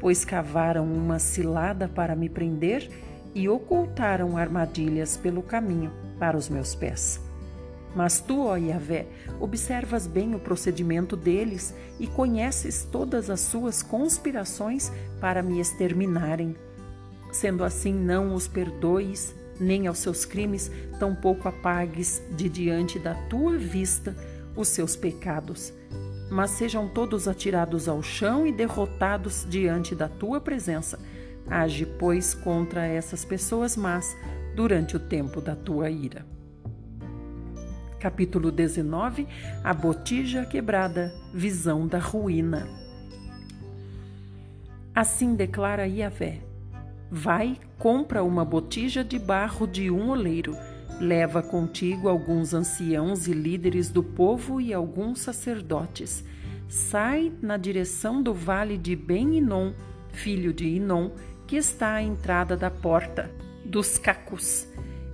pois 0.00 0.24
cavaram 0.24 0.84
uma 0.92 1.18
cilada 1.18 1.88
para 1.88 2.16
me 2.16 2.28
prender 2.28 2.90
e 3.34 3.48
ocultaram 3.48 4.36
armadilhas 4.36 5.16
pelo 5.16 5.42
caminho 5.42 5.92
para 6.18 6.36
os 6.36 6.48
meus 6.48 6.74
pés. 6.74 7.20
Mas 7.94 8.20
tu, 8.20 8.46
ó 8.46 8.56
Yahvé, 8.56 9.06
observas 9.38 10.06
bem 10.06 10.34
o 10.34 10.38
procedimento 10.38 11.16
deles 11.16 11.74
e 12.00 12.06
conheces 12.06 12.88
todas 12.90 13.28
as 13.28 13.40
suas 13.40 13.82
conspirações 13.82 14.90
para 15.20 15.42
me 15.42 15.60
exterminarem. 15.60 16.56
Sendo 17.30 17.64
assim, 17.64 17.92
não 17.92 18.34
os 18.34 18.48
perdoes, 18.48 19.34
nem 19.60 19.86
aos 19.86 19.98
seus 19.98 20.24
crimes, 20.24 20.70
tampouco 20.98 21.48
apagues 21.48 22.22
de 22.30 22.48
diante 22.48 22.98
da 22.98 23.14
tua 23.14 23.56
vista 23.56 24.16
os 24.56 24.68
seus 24.68 24.96
pecados, 24.96 25.72
mas 26.30 26.52
sejam 26.52 26.88
todos 26.88 27.28
atirados 27.28 27.88
ao 27.88 28.02
chão 28.02 28.46
e 28.46 28.52
derrotados 28.52 29.46
diante 29.48 29.94
da 29.94 30.08
tua 30.08 30.40
presença. 30.40 30.98
Age, 31.48 31.86
pois, 31.86 32.34
contra 32.34 32.86
essas 32.86 33.24
pessoas 33.24 33.76
más 33.76 34.16
durante 34.54 34.96
o 34.96 35.00
tempo 35.00 35.40
da 35.40 35.54
tua 35.54 35.90
ira. 35.90 36.24
Capítulo 37.98 38.50
19 38.50 39.28
A 39.62 39.72
botija 39.72 40.44
quebrada, 40.44 41.12
visão 41.32 41.86
da 41.86 41.98
ruína. 41.98 42.68
Assim 44.94 45.34
declara 45.34 45.86
Yahvé: 45.86 46.40
Vai, 47.10 47.58
compra 47.78 48.22
uma 48.22 48.44
botija 48.44 49.04
de 49.04 49.18
barro 49.18 49.66
de 49.66 49.90
um 49.90 50.10
oleiro 50.10 50.56
Leva 51.02 51.42
contigo 51.42 52.08
alguns 52.08 52.54
anciãos 52.54 53.26
e 53.26 53.32
líderes 53.32 53.90
do 53.90 54.04
povo 54.04 54.60
e 54.60 54.72
alguns 54.72 55.18
sacerdotes. 55.18 56.24
Sai 56.68 57.32
na 57.42 57.56
direção 57.56 58.22
do 58.22 58.32
vale 58.32 58.78
de 58.78 58.94
Ben-Inon, 58.94 59.72
filho 60.12 60.52
de 60.52 60.66
Inon, 60.66 61.10
que 61.52 61.58
está 61.58 61.96
à 61.96 62.02
entrada 62.02 62.56
da 62.56 62.70
porta 62.70 63.30
dos 63.62 63.98
cacos, 63.98 64.66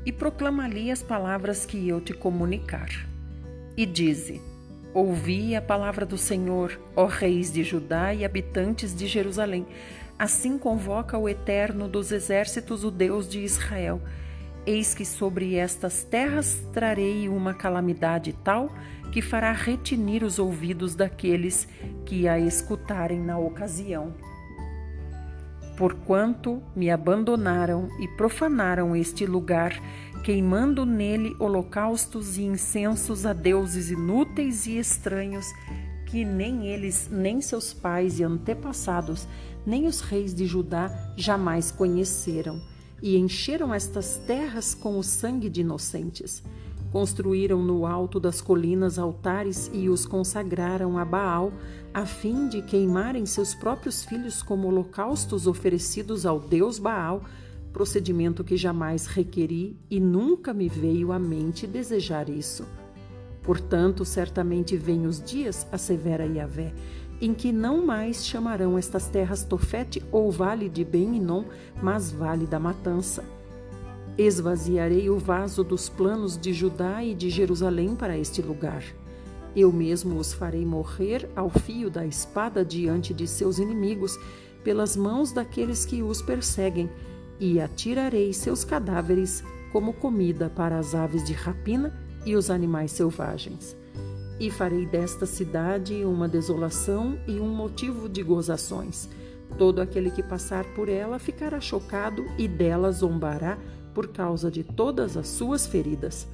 e 0.07 0.13
proclama 0.13 0.67
ali 0.67 0.89
as 0.89 1.03
palavras 1.03 1.67
que 1.67 1.89
eu 1.89 2.01
te 2.01 2.15
comunicar. 2.15 2.89
E 3.77 3.85
dize: 3.85 4.41
Ouvi 4.95 5.57
a 5.57 5.61
palavra 5.61 6.07
do 6.07 6.17
Senhor, 6.17 6.79
ó 6.95 7.07
reis 7.07 7.51
de 7.51 7.65
Judá 7.65 8.15
e 8.15 8.25
habitantes 8.25 8.95
de 8.95 9.09
Jerusalém. 9.09 9.67
Assim 10.17 10.57
convoca 10.57 11.19
o 11.19 11.29
Eterno 11.29 11.89
dos 11.89 12.13
exércitos, 12.13 12.85
o 12.85 12.91
Deus 12.93 13.29
de 13.29 13.41
Israel 13.41 14.01
Eis 14.69 14.95
que 14.95 15.05
sobre 15.07 15.55
estas 15.55 16.03
terras 16.03 16.61
trarei 16.75 17.27
uma 17.27 17.55
calamidade 17.55 18.35
tal 18.45 18.71
que 19.11 19.23
fará 19.23 19.51
retinir 19.51 20.23
os 20.23 20.39
ouvidos 20.39 20.95
daqueles 20.95 21.67
que 22.05 22.29
a 22.29 22.39
escutarem 22.39 23.19
na 23.19 23.39
ocasião. 23.39 24.13
Porquanto 25.79 26.61
me 26.75 26.91
abandonaram 26.91 27.89
e 28.01 28.09
profanaram 28.09 28.97
este 28.97 29.25
lugar, 29.25 29.81
queimando 30.25 30.85
nele 30.85 31.37
holocaustos 31.39 32.37
e 32.37 32.43
incensos 32.43 33.25
a 33.25 33.33
deuses 33.33 33.89
inúteis 33.89 34.67
e 34.67 34.77
estranhos, 34.77 35.47
que 36.05 36.25
nem 36.25 36.67
eles, 36.67 37.09
nem 37.09 37.41
seus 37.41 37.73
pais 37.73 38.19
e 38.19 38.25
antepassados, 38.25 39.29
nem 39.65 39.87
os 39.87 40.01
reis 40.01 40.35
de 40.35 40.47
Judá 40.47 40.91
jamais 41.17 41.71
conheceram 41.71 42.61
e 43.01 43.17
encheram 43.17 43.73
estas 43.73 44.17
terras 44.27 44.75
com 44.75 44.99
o 44.99 45.05
sangue 45.05 45.49
de 45.49 45.61
inocentes. 45.61 46.43
Construíram 46.91 47.63
no 47.63 47.85
alto 47.85 48.19
das 48.19 48.41
colinas 48.41 48.99
altares 48.99 49.71
e 49.75 49.89
os 49.91 50.07
consagraram 50.07 50.97
a 50.97 51.05
Baal, 51.05 51.53
a 51.93 52.07
fim 52.07 52.49
de 52.49 52.63
queimarem 52.63 53.27
seus 53.27 53.55
próprios 53.55 54.05
filhos 54.05 54.43
como 54.43 54.69
holocaustos 54.69 55.47
oferecidos 55.47 56.25
ao 56.25 56.41
deus 56.41 56.79
Baal, 56.79 57.23
procedimento 57.73 58.43
que 58.43 58.57
jamais 58.57 59.07
requeri 59.07 59.77
e 59.91 60.01
nunca 60.01 60.55
me 60.55 60.69
veio 60.69 61.13
à 61.13 61.19
mente 61.19 61.67
desejar 61.67 62.29
isso. 62.29 62.67
Portanto, 63.43 64.05
certamente 64.05 64.77
vêm 64.77 65.07
os 65.07 65.23
dias, 65.23 65.67
assevera 65.71 66.27
Yahvé, 66.27 66.75
em 67.21 67.35
que 67.35 67.53
não 67.53 67.85
mais 67.85 68.25
chamarão 68.25 68.79
estas 68.79 69.09
terras 69.09 69.43
Tofete 69.43 70.03
ou 70.11 70.31
Vale 70.31 70.69
de 70.69 70.85
Ben-Inon, 70.85 71.45
mas 71.83 72.11
Vale 72.11 72.47
da 72.47 72.59
Matança. 72.59 73.25
Esvaziarei 74.19 75.09
o 75.09 75.17
vaso 75.17 75.63
dos 75.63 75.89
planos 75.89 76.37
de 76.37 76.53
Judá 76.53 77.05
e 77.05 77.15
de 77.15 77.31
Jerusalém 77.31 77.95
para 77.95 78.19
este 78.19 78.43
lugar. 78.43 78.83
Eu 79.55 79.73
mesmo 79.73 80.19
os 80.19 80.33
farei 80.33 80.67
morrer 80.67 81.31
ao 81.37 81.49
fio 81.49 81.89
da 81.89 82.05
espada 82.05 82.65
diante 82.65 83.15
de 83.15 83.29
seus 83.29 83.61
inimigos, 83.61 84.19
pelas 84.65 84.97
mãos 84.97 85.31
daqueles 85.31 85.87
que 85.87 86.03
os 86.03 86.21
perseguem, 86.21 86.91
e 87.39 87.61
atirarei 87.61 88.33
seus 88.33 88.65
cadáveres 88.65 89.45
como 89.71 89.93
comida 89.93 90.51
para 90.51 90.77
as 90.77 90.97
aves 90.97 91.23
de 91.23 91.33
rapina 91.33 91.97
e 92.27 92.35
os 92.35 92.51
animais 92.51 92.91
selvagens. 92.91 93.77
E 94.41 94.51
farei 94.51 94.85
desta 94.85 95.27
cidade 95.27 96.05
uma 96.05 96.27
desolação 96.27 97.17
e 97.29 97.39
um 97.39 97.49
motivo 97.49 98.09
de 98.09 98.25
gozações. 98.25 99.09
Todo 99.57 99.81
aquele 99.81 100.11
que 100.11 100.25
passar 100.25 100.65
por 100.75 100.89
ela 100.89 101.21
ficará 101.21 101.61
chocado 101.61 102.27
e 102.37 102.49
dela 102.49 102.91
zombará 102.91 103.57
por 103.99 104.07
causa 104.07 104.49
de 104.49 104.63
todas 104.63 105.17
as 105.17 105.27
suas 105.27 105.67
feridas. 105.67 106.29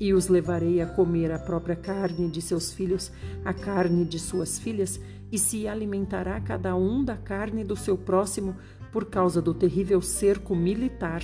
E 0.00 0.14
os 0.14 0.28
levarei 0.28 0.80
a 0.80 0.86
comer 0.86 1.30
a 1.30 1.38
própria 1.38 1.76
carne 1.76 2.30
de 2.30 2.40
seus 2.40 2.72
filhos, 2.72 3.12
a 3.44 3.52
carne 3.52 4.02
de 4.02 4.18
suas 4.18 4.58
filhas, 4.58 4.98
e 5.30 5.38
se 5.38 5.68
alimentará 5.68 6.40
cada 6.40 6.74
um 6.74 7.04
da 7.04 7.14
carne 7.14 7.62
do 7.64 7.76
seu 7.76 7.98
próximo 7.98 8.56
por 8.90 9.04
causa 9.04 9.42
do 9.42 9.52
terrível 9.52 10.00
cerco 10.00 10.56
militar 10.56 11.20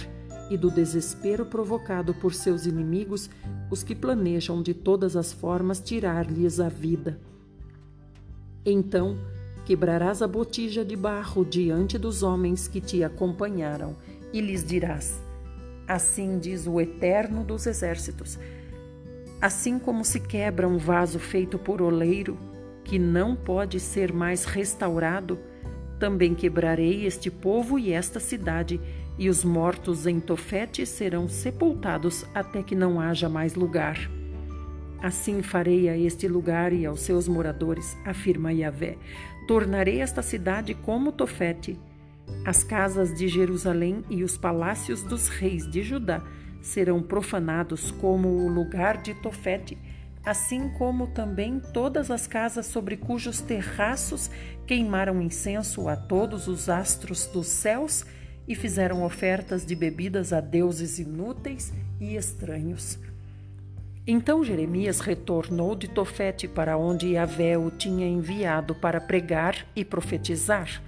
e 0.51 0.59
do 0.59 0.71
desespero 0.71 1.47
provocado 1.47 2.13
por 2.13 2.35
seus 2.35 2.67
inimigos, 2.67 3.31
os 3.71 3.83
que 3.83 3.95
planejam 3.95 4.63
de 4.63 4.75
todas 4.75 5.17
as 5.17 5.33
formas 5.33 5.81
tirar-lhes 5.81 6.61
a 6.61 6.69
vida. 6.69 7.19
Então 8.63 9.17
Quebrarás 9.65 10.21
a 10.21 10.27
botija 10.27 10.85
de 10.85 10.97
barro 10.97 11.45
diante 11.47 11.97
dos 11.97 12.23
homens 12.23 12.67
que 12.67 12.81
te 12.81 13.03
acompanharam 13.05 13.97
e 14.33 14.41
lhes 14.41 14.65
dirás: 14.65 15.23
Assim 15.87 16.39
diz 16.39 16.67
o 16.67 16.81
Eterno 16.81 17.45
dos 17.45 17.67
Exércitos. 17.67 18.39
Assim 19.41 19.79
como 19.79 20.05
se 20.05 20.21
quebra 20.21 20.69
um 20.69 20.79
vaso 20.79 21.19
feito 21.19 21.59
por 21.59 21.83
oleiro, 21.83 22.39
que 22.85 22.99
não 22.99 23.35
pode 23.35 23.81
ser 23.81 24.13
mais 24.13 24.45
restaurado, 24.45 25.39
também 25.99 26.35
quebrarei 26.35 27.07
este 27.07 27.31
povo 27.31 27.79
e 27.79 27.93
esta 27.93 28.19
cidade, 28.19 28.81
e 29.19 29.29
os 29.29 29.45
mortos 29.45 30.07
em 30.07 30.19
Tofete 30.19 30.87
serão 30.87 31.29
sepultados 31.29 32.25
até 32.35 32.63
que 32.63 32.75
não 32.75 33.01
haja 33.01 33.29
mais 33.29 33.55
lugar. 33.55 34.11
Assim 35.03 35.43
farei 35.43 35.89
a 35.89 35.97
este 35.97 36.29
lugar 36.29 36.73
e 36.73 36.87
aos 36.87 37.01
seus 37.01 37.27
moradores, 37.27 37.97
afirma 38.05 38.53
Yahvé. 38.53 38.97
Tornarei 39.49 40.01
esta 40.01 40.23
cidade 40.23 40.75
como 40.75 41.11
Tofete. 41.11 41.79
As 42.45 42.65
casas 42.65 43.15
de 43.15 43.29
Jerusalém 43.29 44.05
e 44.11 44.25
os 44.25 44.37
palácios 44.37 45.03
dos 45.03 45.29
reis 45.29 45.69
de 45.71 45.83
Judá 45.83 46.23
serão 46.61 47.03
profanados 47.03 47.91
como 47.91 48.29
o 48.29 48.49
lugar 48.49 49.01
de 49.03 49.15
Tofete, 49.15 49.79
assim 50.25 50.69
como 50.71 51.09
também 51.09 51.61
todas 51.73 52.11
as 52.11 52.27
casas 52.27 52.67
sobre 52.67 52.97
cujos 52.97 53.41
terraços 53.41 54.31
queimaram 54.67 55.21
incenso 55.21 55.89
a 55.89 55.97
todos 55.97 56.47
os 56.47 56.69
astros 56.69 57.27
dos 57.27 57.49
céus 57.49 58.05
e 58.47 58.55
fizeram 58.55 59.05
ofertas 59.05 59.65
de 59.65 59.75
bebidas 59.75 60.33
a 60.33 60.41
deuses 60.41 60.99
inúteis 60.99 61.73
e 62.01 62.17
estranhos. 62.17 62.99
Então 64.07 64.43
Jeremias 64.43 64.99
retornou 64.99 65.77
de 65.77 65.89
Tofete 65.89 66.49
para 66.49 66.77
onde 66.77 67.13
Yahvé 67.13 67.57
o 67.57 67.71
tinha 67.71 68.07
enviado 68.07 68.75
para 68.75 69.01
pregar 69.01 69.65
e 69.77 69.85
profetizar. 69.85 70.83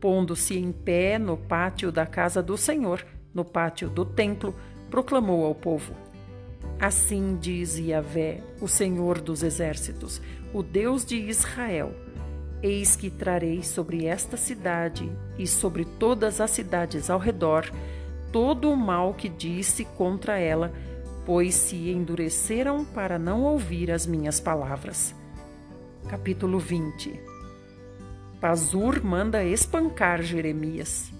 Pondo-se 0.00 0.56
em 0.56 0.70
pé 0.72 1.18
no 1.18 1.36
pátio 1.36 1.90
da 1.90 2.06
casa 2.06 2.42
do 2.42 2.56
Senhor, 2.56 3.04
no 3.34 3.44
pátio 3.44 3.88
do 3.88 4.04
templo, 4.04 4.54
proclamou 4.90 5.44
ao 5.44 5.54
povo: 5.54 5.94
Assim 6.80 7.36
diz 7.40 7.78
Yahvé, 7.78 8.42
o 8.60 8.68
Senhor 8.68 9.20
dos 9.20 9.42
exércitos, 9.42 10.20
o 10.52 10.62
Deus 10.62 11.04
de 11.04 11.16
Israel: 11.16 11.92
Eis 12.62 12.94
que 12.94 13.10
trarei 13.10 13.62
sobre 13.62 14.06
esta 14.06 14.36
cidade 14.36 15.10
e 15.38 15.46
sobre 15.46 15.84
todas 15.84 16.40
as 16.40 16.50
cidades 16.50 17.10
ao 17.10 17.18
redor 17.18 17.70
todo 18.32 18.70
o 18.70 18.76
mal 18.76 19.14
que 19.14 19.28
disse 19.28 19.84
contra 19.84 20.38
ela 20.38 20.72
pois 21.24 21.54
se 21.54 21.90
endureceram 21.90 22.84
para 22.86 23.18
não 23.18 23.42
ouvir 23.42 23.90
as 23.90 24.06
minhas 24.06 24.40
palavras. 24.40 25.14
Capítulo 26.08 26.58
20 26.58 27.27
Pazur 28.40 29.04
manda 29.04 29.42
espancar 29.42 30.22
Jeremias. 30.22 31.12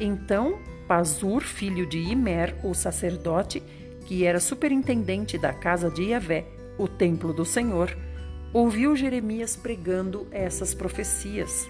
Então, 0.00 0.58
Pazur, 0.86 1.42
filho 1.42 1.86
de 1.86 1.98
Imer, 1.98 2.56
o 2.64 2.72
sacerdote, 2.72 3.62
que 4.06 4.24
era 4.24 4.40
superintendente 4.40 5.36
da 5.36 5.52
casa 5.52 5.90
de 5.90 6.04
Yahvé, 6.04 6.46
o 6.78 6.88
templo 6.88 7.34
do 7.34 7.44
Senhor, 7.44 7.94
ouviu 8.54 8.96
Jeremias 8.96 9.54
pregando 9.54 10.26
essas 10.30 10.72
profecias. 10.72 11.68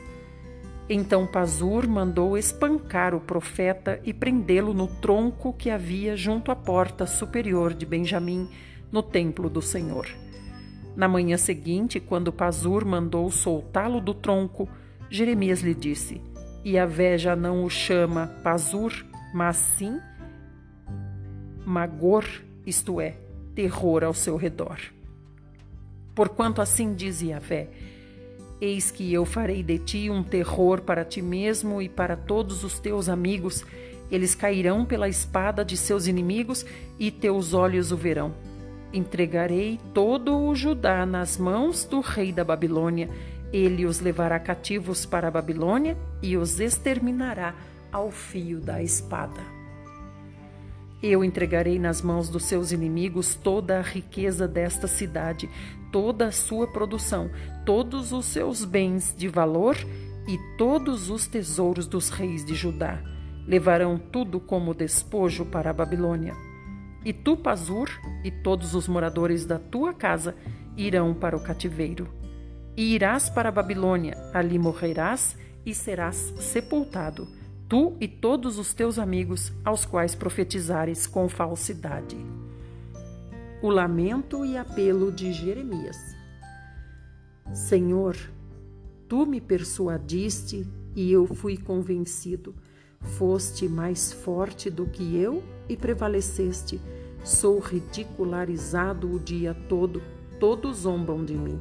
Então 0.88 1.26
Pazur 1.26 1.88
mandou 1.88 2.38
espancar 2.38 3.16
o 3.16 3.20
profeta 3.20 4.00
e 4.04 4.14
prendê-lo 4.14 4.72
no 4.72 4.86
tronco 4.86 5.52
que 5.52 5.68
havia 5.68 6.16
junto 6.16 6.52
à 6.52 6.56
porta 6.56 7.06
superior 7.06 7.74
de 7.74 7.84
Benjamim, 7.84 8.48
no 8.92 9.02
templo 9.02 9.50
do 9.50 9.60
Senhor. 9.60 10.06
Na 10.98 11.06
manhã 11.06 11.36
seguinte, 11.36 12.00
quando 12.00 12.32
Pazur 12.32 12.84
mandou 12.84 13.30
soltá-lo 13.30 14.00
do 14.00 14.12
tronco, 14.12 14.68
Jeremias 15.08 15.60
lhe 15.60 15.72
disse: 15.72 16.20
Yahvé 16.66 17.16
já 17.16 17.36
não 17.36 17.62
o 17.62 17.70
chama 17.70 18.26
Pazur, 18.42 18.92
mas 19.32 19.54
sim 19.54 20.00
Magor, 21.64 22.24
isto 22.66 23.00
é, 23.00 23.14
terror 23.54 24.02
ao 24.02 24.12
seu 24.12 24.36
redor. 24.36 24.80
Porquanto 26.16 26.60
assim 26.60 26.92
diz 26.94 27.22
Yahvé, 27.22 27.68
Eis 28.60 28.90
que 28.90 29.14
eu 29.14 29.24
farei 29.24 29.62
de 29.62 29.78
ti 29.78 30.10
um 30.10 30.24
terror 30.24 30.80
para 30.80 31.04
ti 31.04 31.22
mesmo 31.22 31.80
e 31.80 31.88
para 31.88 32.16
todos 32.16 32.64
os 32.64 32.80
teus 32.80 33.08
amigos. 33.08 33.64
Eles 34.10 34.34
cairão 34.34 34.84
pela 34.84 35.08
espada 35.08 35.64
de 35.64 35.76
seus 35.76 36.08
inimigos 36.08 36.66
e 36.98 37.12
teus 37.12 37.54
olhos 37.54 37.92
o 37.92 37.96
verão. 37.96 38.47
Entregarei 38.92 39.78
todo 39.92 40.38
o 40.38 40.54
Judá 40.54 41.04
nas 41.04 41.36
mãos 41.36 41.84
do 41.84 42.00
rei 42.00 42.32
da 42.32 42.44
Babilônia. 42.44 43.08
Ele 43.52 43.84
os 43.84 44.00
levará 44.00 44.38
cativos 44.38 45.04
para 45.04 45.28
a 45.28 45.30
Babilônia 45.30 45.96
e 46.22 46.36
os 46.36 46.58
exterminará 46.58 47.54
ao 47.92 48.10
fio 48.10 48.60
da 48.60 48.82
espada. 48.82 49.58
Eu 51.02 51.22
entregarei 51.22 51.78
nas 51.78 52.02
mãos 52.02 52.28
dos 52.28 52.44
seus 52.44 52.72
inimigos 52.72 53.34
toda 53.34 53.78
a 53.78 53.82
riqueza 53.82 54.48
desta 54.48 54.88
cidade, 54.88 55.48
toda 55.92 56.26
a 56.26 56.32
sua 56.32 56.66
produção, 56.66 57.30
todos 57.64 58.10
os 58.12 58.24
seus 58.26 58.64
bens 58.64 59.14
de 59.16 59.28
valor 59.28 59.76
e 60.26 60.38
todos 60.56 61.08
os 61.08 61.26
tesouros 61.26 61.86
dos 61.86 62.10
reis 62.10 62.44
de 62.44 62.54
Judá. 62.54 63.00
Levarão 63.46 63.98
tudo 63.98 64.40
como 64.40 64.74
despojo 64.74 65.44
para 65.46 65.70
a 65.70 65.72
Babilônia. 65.72 66.47
E 67.08 67.12
tu, 67.14 67.38
Pazur, 67.38 67.88
e 68.22 68.30
todos 68.30 68.74
os 68.74 68.86
moradores 68.86 69.46
da 69.46 69.58
tua 69.58 69.94
casa 69.94 70.36
irão 70.76 71.14
para 71.14 71.34
o 71.34 71.42
cativeiro. 71.42 72.06
E 72.76 72.94
irás 72.94 73.30
para 73.30 73.48
a 73.48 73.52
Babilônia, 73.52 74.14
ali 74.34 74.58
morrerás 74.58 75.34
e 75.64 75.74
serás 75.74 76.34
sepultado 76.38 77.26
tu 77.66 77.96
e 77.98 78.06
todos 78.06 78.58
os 78.58 78.74
teus 78.74 78.98
amigos 78.98 79.50
aos 79.64 79.86
quais 79.86 80.14
profetizares 80.14 81.06
com 81.06 81.30
falsidade. 81.30 82.14
O 83.62 83.70
lamento 83.70 84.44
e 84.44 84.58
apelo 84.58 85.10
de 85.10 85.32
Jeremias. 85.32 85.96
Senhor, 87.54 88.18
tu 89.08 89.24
me 89.24 89.40
persuadiste 89.40 90.66
e 90.94 91.10
eu 91.10 91.26
fui 91.26 91.56
convencido. 91.56 92.54
Foste 93.00 93.66
mais 93.66 94.12
forte 94.12 94.68
do 94.68 94.84
que 94.84 95.16
eu 95.16 95.42
e 95.68 95.76
prevaleceste. 95.76 96.80
Sou 97.24 97.58
ridicularizado 97.58 99.12
o 99.12 99.18
dia 99.18 99.54
todo, 99.68 100.02
todos 100.38 100.78
zombam 100.78 101.24
de 101.24 101.34
mim. 101.34 101.58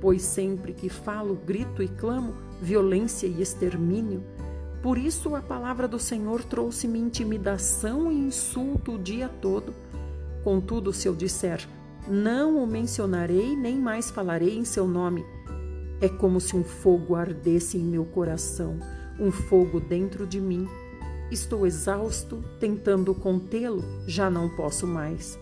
Pois 0.00 0.22
sempre 0.22 0.72
que 0.72 0.88
falo, 0.88 1.34
grito 1.34 1.82
e 1.82 1.88
clamo 1.88 2.34
violência 2.60 3.26
e 3.26 3.40
extermínio, 3.40 4.22
por 4.82 4.98
isso 4.98 5.34
a 5.34 5.40
palavra 5.40 5.88
do 5.88 5.98
Senhor 5.98 6.44
trouxe-me 6.44 6.98
intimidação 6.98 8.10
e 8.12 8.14
insulto 8.14 8.94
o 8.94 8.98
dia 8.98 9.28
todo. 9.28 9.74
Contudo, 10.44 10.92
se 10.92 11.08
eu 11.08 11.14
disser, 11.14 11.66
não 12.06 12.62
o 12.62 12.66
mencionarei, 12.66 13.56
nem 13.56 13.76
mais 13.76 14.10
falarei 14.10 14.56
em 14.56 14.64
seu 14.64 14.86
nome, 14.86 15.24
é 16.00 16.08
como 16.08 16.40
se 16.40 16.54
um 16.54 16.62
fogo 16.62 17.14
ardesse 17.14 17.78
em 17.78 17.82
meu 17.82 18.04
coração, 18.04 18.78
um 19.18 19.32
fogo 19.32 19.80
dentro 19.80 20.26
de 20.26 20.40
mim. 20.40 20.68
Estou 21.30 21.66
exausto, 21.66 22.42
tentando 22.60 23.14
contê-lo, 23.14 23.82
já 24.06 24.30
não 24.30 24.48
posso 24.48 24.86
mais. 24.86 25.38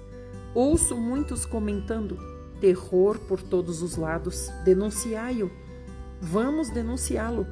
Ouço 0.54 0.96
muitos 0.96 1.44
comentando: 1.44 2.18
terror 2.60 3.18
por 3.18 3.42
todos 3.42 3.82
os 3.82 3.96
lados, 3.96 4.50
denunciai-o. 4.64 5.50
Vamos 6.20 6.70
denunciá-lo 6.70 7.46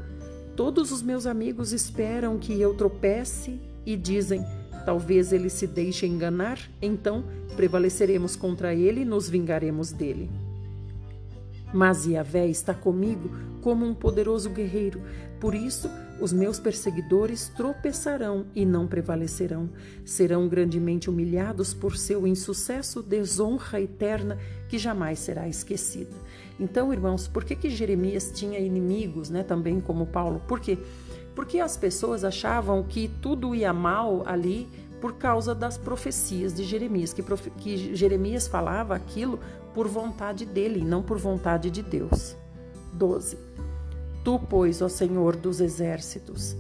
Todos 0.57 0.93
os 0.93 1.01
meus 1.01 1.27
amigos 1.27 1.73
esperam 1.73 2.39
que 2.39 2.61
eu 2.61 2.75
tropece 2.75 3.59
e 3.87 3.97
dizem: 3.97 4.45
talvez 4.85 5.33
ele 5.33 5.49
se 5.49 5.67
deixe 5.67 6.07
enganar, 6.07 6.59
então 6.81 7.25
prevaleceremos 7.57 8.37
contra 8.37 8.75
ele 8.75 9.01
e 9.01 9.05
nos 9.05 9.29
vingaremos 9.29 9.93
dele. 9.93 10.31
Mas 11.73 12.07
Yahvé 12.07 12.47
está 12.47 12.75
comigo 12.75 13.31
como 13.61 13.87
um 13.87 13.95
poderoso 13.95 14.51
guerreiro, 14.51 15.01
por 15.41 15.55
isso 15.55 15.89
os 16.21 16.33
meus 16.33 16.61
perseguidores 16.61 17.49
tropeçarão 17.49 18.47
e 18.55 18.65
não 18.65 18.87
prevalecerão. 18.87 19.69
Serão 20.05 20.47
grandemente 20.49 21.11
humilhados 21.11 21.75
por 21.75 21.97
seu 21.97 22.27
insucesso, 22.27 23.03
desonra 23.03 23.81
eterna 23.81 24.39
que 24.69 24.79
jamais 24.79 25.19
será 25.19 25.49
esquecida. 25.49 26.15
Então, 26.61 26.93
irmãos, 26.93 27.27
por 27.27 27.45
que, 27.45 27.57
que 27.57 27.71
Jeremias 27.71 28.31
tinha 28.33 28.61
inimigos, 28.61 29.31
né, 29.31 29.43
também 29.43 29.81
como 29.81 30.07
Paulo? 30.07 30.41
Por 30.47 30.61
quê? 30.61 30.79
Porque 31.35 31.59
as 31.59 31.77
pessoas 31.77 32.23
achavam 32.25 32.83
que 32.85 33.11
tudo 33.21 33.55
ia 33.55 33.73
mal 33.73 34.23
ali 34.27 34.69
por 35.01 35.15
causa 35.15 35.53
das 35.53 35.77
profecias 35.77 36.55
de 36.55 36.63
Jeremias, 36.63 37.13
que, 37.13 37.25
que 37.59 37.97
Jeremias 37.97 38.47
falava 38.47 38.95
aquilo 38.95 39.41
por 39.75 39.89
vontade 39.89 40.45
dele, 40.45 40.85
não 40.85 41.03
por 41.03 41.19
vontade 41.19 41.71
de 41.71 41.83
Deus. 41.83 42.37
12. 42.93 43.37
Tu, 44.25 44.39
pois, 44.49 44.81
ó 44.83 44.89
Senhor 44.89 45.37
dos 45.37 45.61
exércitos, 45.61 46.57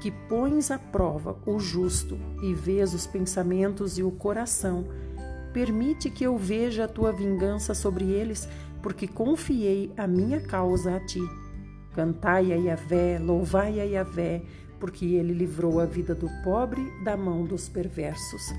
que 0.00 0.10
pões 0.10 0.70
à 0.70 0.78
prova 0.78 1.36
o 1.46 1.58
justo 1.58 2.18
e 2.42 2.54
vês 2.54 2.94
os 2.94 3.06
pensamentos 3.06 3.98
e 3.98 4.02
o 4.02 4.10
coração, 4.10 4.84
permite 5.52 6.10
que 6.10 6.24
eu 6.24 6.36
veja 6.36 6.84
a 6.84 6.88
tua 6.88 7.12
vingança 7.12 7.74
sobre 7.74 8.04
eles, 8.04 8.48
porque 8.82 9.08
confiei 9.08 9.92
a 9.96 10.06
minha 10.06 10.40
causa 10.40 10.96
a 10.96 11.00
ti. 11.00 11.22
Cantai 11.94 12.52
a 12.52 12.56
Yahvé, 12.56 13.18
louvai 13.18 13.80
a 13.80 13.84
Yahvé, 13.84 14.42
porque 14.78 15.06
ele 15.06 15.32
livrou 15.32 15.80
a 15.80 15.86
vida 15.86 16.14
do 16.14 16.28
pobre 16.42 16.82
da 17.02 17.16
mão 17.16 17.44
dos 17.44 17.68
perversos. 17.68 18.52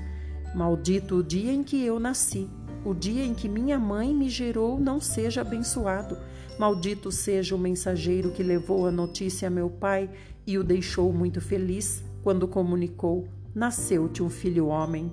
Maldito 0.54 1.16
o 1.16 1.22
dia 1.22 1.52
em 1.52 1.62
que 1.62 1.84
eu 1.84 2.00
nasci, 2.00 2.50
o 2.86 2.94
dia 2.94 3.24
em 3.24 3.34
que 3.34 3.48
minha 3.48 3.80
mãe 3.80 4.14
me 4.14 4.28
gerou 4.28 4.78
não 4.78 5.00
seja 5.00 5.40
abençoado. 5.40 6.16
Maldito 6.56 7.10
seja 7.10 7.56
o 7.56 7.58
mensageiro 7.58 8.30
que 8.30 8.44
levou 8.44 8.86
a 8.86 8.92
notícia 8.92 9.48
a 9.48 9.50
meu 9.50 9.68
pai 9.68 10.08
e 10.46 10.56
o 10.56 10.62
deixou 10.62 11.12
muito 11.12 11.40
feliz 11.40 12.04
quando 12.22 12.46
comunicou: 12.46 13.26
Nasceu-te 13.52 14.22
um 14.22 14.30
filho 14.30 14.68
homem. 14.68 15.12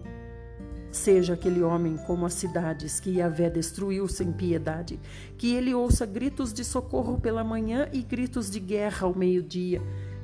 Seja 0.91 1.33
aquele 1.33 1.63
homem 1.63 1.97
como 2.05 2.27
as 2.27 2.36
cidades 2.36 2.99
que 2.99 3.17
Yahvé 3.17 3.49
destruiu 3.49 4.07
sem 4.07 4.31
piedade, 4.31 4.99
que 5.36 5.55
ele 5.55 5.73
ouça 5.73 6.05
gritos 6.05 6.53
de 6.53 6.63
socorro 6.63 7.19
pela 7.19 7.43
manhã 7.43 7.89
e 7.91 8.03
gritos 8.03 8.51
de 8.51 8.59
guerra 8.59 9.07
ao 9.07 9.17
meio-dia. 9.17 9.81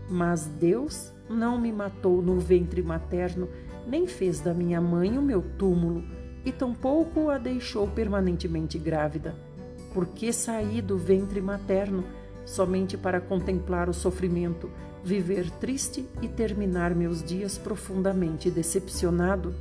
Mas 0.08 0.46
Deus 0.46 1.12
não 1.28 1.60
me 1.60 1.72
matou 1.72 2.22
no 2.22 2.40
ventre 2.40 2.84
materno, 2.84 3.50
nem 3.88 4.06
fez 4.06 4.40
da 4.40 4.54
minha 4.54 4.80
mãe 4.80 5.18
o 5.18 5.22
meu 5.24 5.42
túmulo, 5.58 6.04
e 6.46 6.52
tampouco 6.52 7.30
a 7.30 7.38
deixou 7.38 7.88
permanentemente 7.88 8.78
grávida. 8.78 9.36
Porque 9.94 10.32
saí 10.32 10.82
do 10.82 10.98
ventre 10.98 11.42
materno 11.42 12.04
somente 12.46 12.98
para 12.98 13.22
contemplar 13.22 13.90
o 13.90 13.94
sofrimento, 13.94 14.70
viver 15.04 15.50
triste 15.52 16.08
e 16.22 16.28
terminar 16.28 16.96
meus 16.96 17.24
dias 17.24 17.58
profundamente 17.58 18.50
decepcionado? 18.50 19.54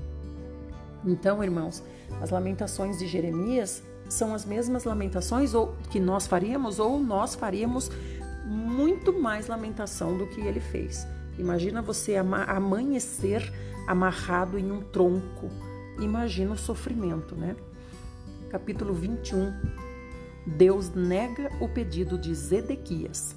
Então, 1.05 1.43
irmãos, 1.43 1.83
as 2.21 2.31
lamentações 2.31 2.99
de 2.99 3.07
Jeremias 3.07 3.83
são 4.09 4.35
as 4.35 4.45
mesmas 4.45 4.85
lamentações 4.85 5.55
ou 5.55 5.77
que 5.91 6.01
nós 6.01 6.27
faríamos 6.27 6.79
ou 6.79 6.99
nós 6.99 7.35
faríamos 7.35 7.91
muito 8.47 9.13
mais 9.13 9.47
lamentação 9.47 10.17
do 10.17 10.27
que 10.27 10.41
ele 10.41 10.61
fez. 10.61 11.07
Imagina 11.39 11.83
você 11.83 12.17
amanhecer 12.17 13.53
amarrado 13.87 14.59
em 14.59 14.73
um 14.73 14.81
tronco. 14.81 15.51
Imagina 15.99 16.53
o 16.53 16.59
sofrimento, 16.59 17.35
né? 17.35 17.57
Capítulo 18.51 18.95
21. 18.95 19.53
Deus 20.47 20.91
nega 20.91 21.51
o 21.61 21.69
pedido 21.69 22.17
de 22.17 22.35
Zedequias. 22.35 23.37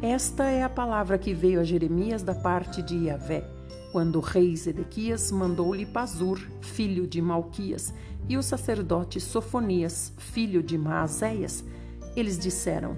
Esta 0.00 0.44
é 0.44 0.62
a 0.62 0.68
palavra 0.68 1.18
que 1.18 1.34
veio 1.34 1.60
a 1.60 1.64
Jeremias 1.64 2.22
da 2.22 2.34
parte 2.34 2.80
de 2.82 2.96
Yahvé 3.06 3.58
quando 3.92 4.16
o 4.16 4.20
rei 4.20 4.54
Zedequias 4.54 5.30
mandou-lhe 5.32 5.86
Pazur, 5.86 6.38
filho 6.60 7.06
de 7.06 7.22
Malquias, 7.22 7.92
e 8.28 8.36
o 8.36 8.42
sacerdote 8.42 9.18
Sofonias, 9.20 10.12
filho 10.18 10.62
de 10.62 10.76
Maazéias, 10.76 11.64
eles 12.14 12.38
disseram: 12.38 12.96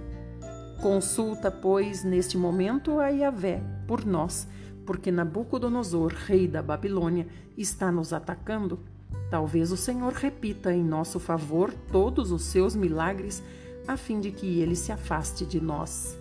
Consulta, 0.83 1.51
pois, 1.51 2.03
neste 2.03 2.37
momento 2.37 2.99
a 2.99 3.09
Yahvé 3.09 3.63
por 3.87 4.05
nós, 4.05 4.49
porque 4.91 5.13
Nabucodonosor, 5.13 6.13
rei 6.13 6.49
da 6.49 6.61
Babilônia, 6.61 7.29
está 7.57 7.93
nos 7.93 8.13
atacando. 8.13 8.81
Talvez 9.31 9.71
o 9.71 9.77
Senhor 9.77 10.13
repita 10.13 10.75
em 10.75 10.83
nosso 10.83 11.21
favor 11.21 11.73
todos 11.93 12.33
os 12.33 12.43
seus 12.43 12.75
milagres, 12.75 13.41
a 13.87 13.97
fim 13.97 14.19
de 14.19 14.33
que 14.33 14.59
ele 14.59 14.75
se 14.75 14.91
afaste 14.91 15.47
de 15.47 15.61
nós. 15.61 16.19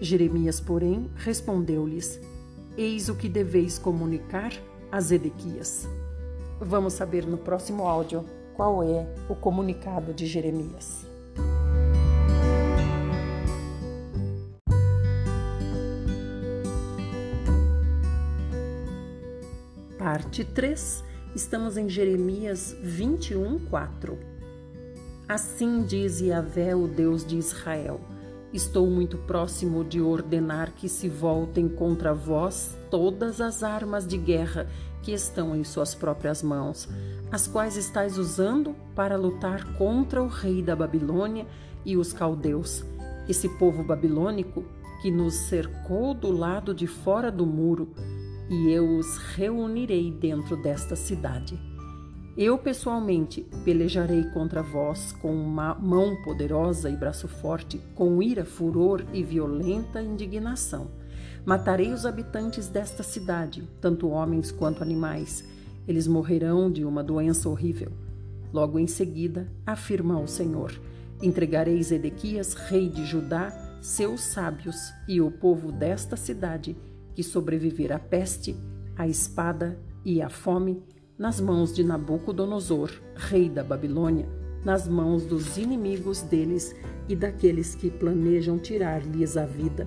Jeremias, 0.00 0.60
porém, 0.60 1.10
respondeu-lhes: 1.16 2.20
Eis 2.76 3.08
o 3.08 3.16
que 3.16 3.28
deveis 3.28 3.76
comunicar 3.76 4.52
a 4.92 5.00
Zedequias. 5.00 5.88
Vamos 6.60 6.92
saber 6.92 7.26
no 7.26 7.38
próximo 7.38 7.88
áudio 7.88 8.24
qual 8.54 8.84
é 8.84 9.04
o 9.28 9.34
comunicado 9.34 10.14
de 10.14 10.28
Jeremias. 10.28 11.13
Parte 20.14 20.44
3, 20.44 21.02
estamos 21.34 21.76
em 21.76 21.88
Jeremias 21.88 22.76
21, 22.80 23.58
4. 23.66 24.16
Assim 25.28 25.82
diz 25.82 26.20
Yahvé, 26.20 26.72
o 26.76 26.86
Deus 26.86 27.26
de 27.26 27.36
Israel 27.36 28.00
Estou 28.54 28.88
muito 28.88 29.18
próximo 29.18 29.82
de 29.82 30.00
ordenar 30.00 30.72
que 30.72 30.88
se 30.88 31.08
voltem 31.08 31.68
contra 31.68 32.14
vós 32.14 32.78
todas 32.88 33.40
as 33.40 33.64
armas 33.64 34.06
de 34.06 34.16
guerra 34.16 34.68
que 35.02 35.10
estão 35.10 35.56
em 35.56 35.64
suas 35.64 35.96
próprias 35.96 36.40
mãos, 36.40 36.88
as 37.32 37.48
quais 37.48 37.76
estáis 37.76 38.16
usando 38.16 38.76
para 38.94 39.16
lutar 39.16 39.64
contra 39.76 40.22
o 40.22 40.28
rei 40.28 40.62
da 40.62 40.76
Babilônia 40.76 41.44
e 41.84 41.96
os 41.96 42.12
caldeus, 42.12 42.84
esse 43.28 43.48
povo 43.48 43.82
babilônico 43.82 44.64
que 45.02 45.10
nos 45.10 45.34
cercou 45.34 46.14
do 46.14 46.30
lado 46.30 46.72
de 46.72 46.86
fora 46.86 47.32
do 47.32 47.44
muro, 47.44 47.88
e 48.48 48.70
eu 48.70 48.98
os 48.98 49.16
reunirei 49.16 50.10
dentro 50.10 50.56
desta 50.56 50.94
cidade. 50.94 51.58
Eu 52.36 52.58
pessoalmente 52.58 53.46
pelejarei 53.64 54.24
contra 54.30 54.60
vós 54.60 55.12
com 55.12 55.32
uma 55.32 55.74
mão 55.74 56.20
poderosa 56.24 56.90
e 56.90 56.96
braço 56.96 57.28
forte, 57.28 57.80
com 57.94 58.20
ira, 58.20 58.44
furor 58.44 59.04
e 59.12 59.22
violenta 59.22 60.02
indignação. 60.02 60.88
Matarei 61.44 61.92
os 61.92 62.04
habitantes 62.04 62.68
desta 62.68 63.04
cidade, 63.04 63.62
tanto 63.80 64.08
homens 64.08 64.50
quanto 64.50 64.82
animais. 64.82 65.44
Eles 65.86 66.08
morrerão 66.08 66.70
de 66.70 66.84
uma 66.84 67.04
doença 67.04 67.48
horrível. 67.48 67.92
Logo 68.52 68.78
em 68.78 68.86
seguida, 68.86 69.46
afirma 69.64 70.18
o 70.18 70.26
Senhor: 70.26 70.72
entregarei 71.22 71.80
Zedequias, 71.82 72.54
rei 72.54 72.88
de 72.88 73.04
Judá, 73.04 73.52
seus 73.80 74.22
sábios 74.22 74.92
e 75.06 75.20
o 75.20 75.30
povo 75.30 75.70
desta 75.70 76.16
cidade, 76.16 76.76
que 77.14 77.22
sobreviver 77.22 77.92
à 77.92 77.98
peste, 77.98 78.56
à 78.96 79.06
espada 79.06 79.78
e 80.04 80.20
à 80.20 80.28
fome 80.28 80.82
nas 81.18 81.40
mãos 81.40 81.72
de 81.72 81.84
Nabucodonosor, 81.84 82.90
rei 83.14 83.48
da 83.48 83.62
Babilônia, 83.62 84.28
nas 84.64 84.88
mãos 84.88 85.24
dos 85.24 85.56
inimigos 85.56 86.22
deles 86.22 86.74
e 87.08 87.14
daqueles 87.14 87.74
que 87.74 87.90
planejam 87.90 88.58
tirar-lhes 88.58 89.36
a 89.36 89.44
vida. 89.44 89.86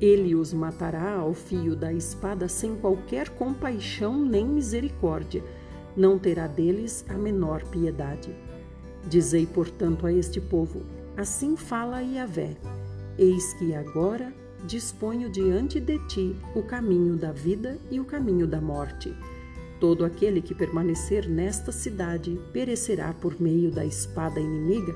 Ele 0.00 0.34
os 0.34 0.52
matará 0.52 1.16
ao 1.16 1.34
fio 1.34 1.74
da 1.74 1.92
espada 1.92 2.48
sem 2.48 2.76
qualquer 2.76 3.28
compaixão 3.30 4.24
nem 4.24 4.46
misericórdia, 4.46 5.42
não 5.96 6.18
terá 6.18 6.46
deles 6.46 7.04
a 7.08 7.14
menor 7.14 7.64
piedade. 7.66 8.34
Dizei, 9.08 9.46
portanto, 9.46 10.06
a 10.06 10.12
este 10.12 10.40
povo: 10.40 10.82
Assim 11.16 11.56
fala 11.56 12.00
Yahvé: 12.00 12.56
Eis 13.18 13.52
que 13.54 13.74
agora 13.74 14.32
disponho 14.66 15.28
diante 15.30 15.80
de 15.80 15.98
ti 16.06 16.36
o 16.54 16.62
caminho 16.62 17.16
da 17.16 17.32
vida 17.32 17.78
e 17.90 18.00
o 18.00 18.04
caminho 18.04 18.46
da 18.46 18.60
morte. 18.60 19.14
Todo 19.78 20.04
aquele 20.04 20.42
que 20.42 20.54
permanecer 20.54 21.28
nesta 21.28 21.72
cidade 21.72 22.38
perecerá 22.52 23.14
por 23.14 23.40
meio 23.40 23.70
da 23.70 23.84
espada 23.84 24.38
inimiga, 24.38 24.94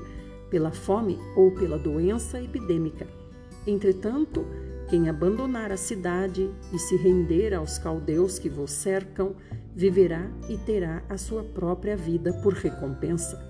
pela 0.49 0.71
fome 0.71 1.17
ou 1.35 1.51
pela 1.51 1.77
doença 1.77 2.41
epidêmica. 2.41 3.07
Entretanto, 3.65 4.45
quem 4.87 5.09
abandonar 5.09 5.71
a 5.71 5.77
cidade 5.77 6.49
e 6.71 6.77
se 6.77 6.95
render 6.95 7.53
aos 7.53 7.79
caldeus 7.79 8.37
que 8.37 8.47
vos 8.47 8.69
cercam, 8.69 9.35
viverá 9.75 10.29
e 10.47 10.57
terá 10.57 11.03
a 11.09 11.17
sua 11.17 11.43
própria 11.43 11.97
vida 11.97 12.31
por 12.43 12.53
recompensa. 12.53 13.43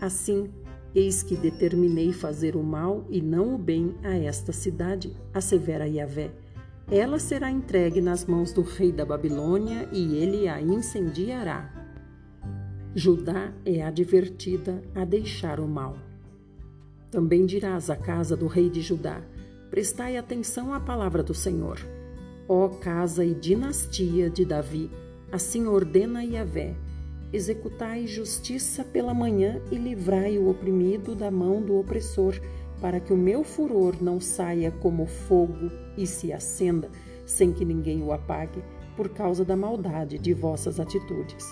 Assim, 0.00 0.50
eis 0.96 1.22
que 1.22 1.36
determinei 1.36 2.12
fazer 2.12 2.56
o 2.56 2.62
mal 2.62 3.04
e 3.10 3.20
não 3.20 3.54
o 3.54 3.58
bem 3.58 3.94
a 4.02 4.16
esta 4.16 4.52
cidade, 4.52 5.14
assevera 5.32 5.86
Yahvé 5.86 6.32
ela 6.90 7.18
será 7.18 7.50
entregue 7.50 8.00
nas 8.00 8.24
mãos 8.24 8.52
do 8.52 8.62
rei 8.62 8.92
da 8.92 9.04
Babilônia 9.04 9.88
e 9.90 10.16
ele 10.16 10.46
a 10.46 10.60
incendiará. 10.60 11.72
Judá 12.94 13.52
é 13.64 13.82
advertida 13.82 14.80
a 14.94 15.04
deixar 15.04 15.58
o 15.58 15.66
mal. 15.66 15.98
Também 17.10 17.44
dirás 17.44 17.90
à 17.90 17.96
casa 17.96 18.36
do 18.36 18.46
rei 18.46 18.70
de 18.70 18.82
Judá: 18.82 19.20
Prestai 19.68 20.16
atenção 20.16 20.72
à 20.72 20.78
palavra 20.78 21.24
do 21.24 21.34
Senhor. 21.34 21.80
Ó 22.48 22.68
casa 22.68 23.24
e 23.24 23.34
dinastia 23.34 24.30
de 24.30 24.44
Davi, 24.44 24.88
assim 25.32 25.66
ordena 25.66 26.22
Yahvé: 26.22 26.76
Executai 27.32 28.06
justiça 28.06 28.84
pela 28.84 29.12
manhã 29.12 29.60
e 29.70 29.76
livrai 29.76 30.38
o 30.38 30.48
oprimido 30.48 31.14
da 31.14 31.30
mão 31.30 31.60
do 31.60 31.78
opressor 31.78 32.40
para 32.80 33.00
que 33.00 33.12
o 33.12 33.16
meu 33.16 33.42
furor 33.42 33.96
não 34.00 34.20
saia 34.20 34.70
como 34.70 35.06
fogo 35.06 35.70
e 35.96 36.06
se 36.06 36.32
acenda 36.32 36.90
sem 37.26 37.52
que 37.52 37.64
ninguém 37.64 38.02
o 38.02 38.12
apague, 38.12 38.62
por 38.96 39.10
causa 39.10 39.44
da 39.44 39.56
maldade 39.56 40.18
de 40.18 40.32
vossas 40.32 40.80
atitudes. 40.80 41.44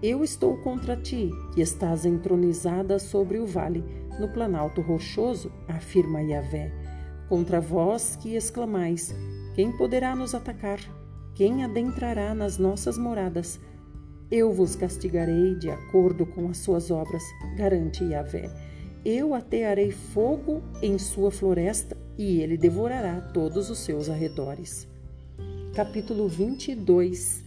Eu 0.00 0.22
estou 0.22 0.56
contra 0.58 0.96
ti, 0.96 1.30
que 1.54 1.60
estás 1.60 2.04
entronizada 2.04 2.98
sobre 3.00 3.38
o 3.38 3.46
vale, 3.46 3.82
no 4.20 4.28
planalto 4.28 4.80
rochoso, 4.80 5.50
afirma 5.66 6.22
Yahvé. 6.22 6.70
Contra 7.28 7.60
vós 7.60 8.14
que 8.16 8.36
exclamais: 8.36 9.12
Quem 9.54 9.76
poderá 9.76 10.14
nos 10.14 10.34
atacar? 10.34 10.78
Quem 11.34 11.64
adentrará 11.64 12.32
nas 12.34 12.58
nossas 12.58 12.96
moradas? 12.96 13.58
Eu 14.30 14.52
vos 14.52 14.76
castigarei 14.76 15.54
de 15.54 15.70
acordo 15.70 16.26
com 16.26 16.50
as 16.50 16.58
suas 16.58 16.90
obras, 16.90 17.22
garante 17.56 18.04
Yahvé. 18.04 18.50
Eu 19.02 19.32
atearei 19.32 19.90
fogo 19.90 20.62
em 20.82 20.98
sua 20.98 21.30
floresta 21.30 21.96
e 22.18 22.40
ele 22.40 22.58
devorará 22.58 23.20
todos 23.32 23.70
os 23.70 23.78
seus 23.78 24.10
arredores. 24.10 24.86
Capítulo 25.74 26.28
22 26.28 27.44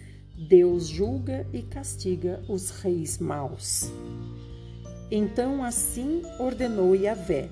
Deus 0.50 0.88
julga 0.88 1.46
e 1.54 1.62
castiga 1.62 2.42
os 2.50 2.72
reis 2.72 3.20
maus. 3.20 3.92
Então 5.12 5.64
assim 5.64 6.24
ordenou 6.40 6.96
Yahvé: 6.96 7.48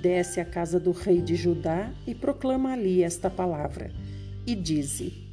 Desce 0.00 0.40
à 0.40 0.44
casa 0.44 0.78
do 0.78 0.92
rei 0.92 1.20
de 1.20 1.34
Judá 1.34 1.92
e 2.06 2.14
proclama 2.14 2.72
ali 2.72 3.02
esta 3.02 3.28
palavra. 3.28 3.90
E 4.46 4.54
dize: 4.54 5.31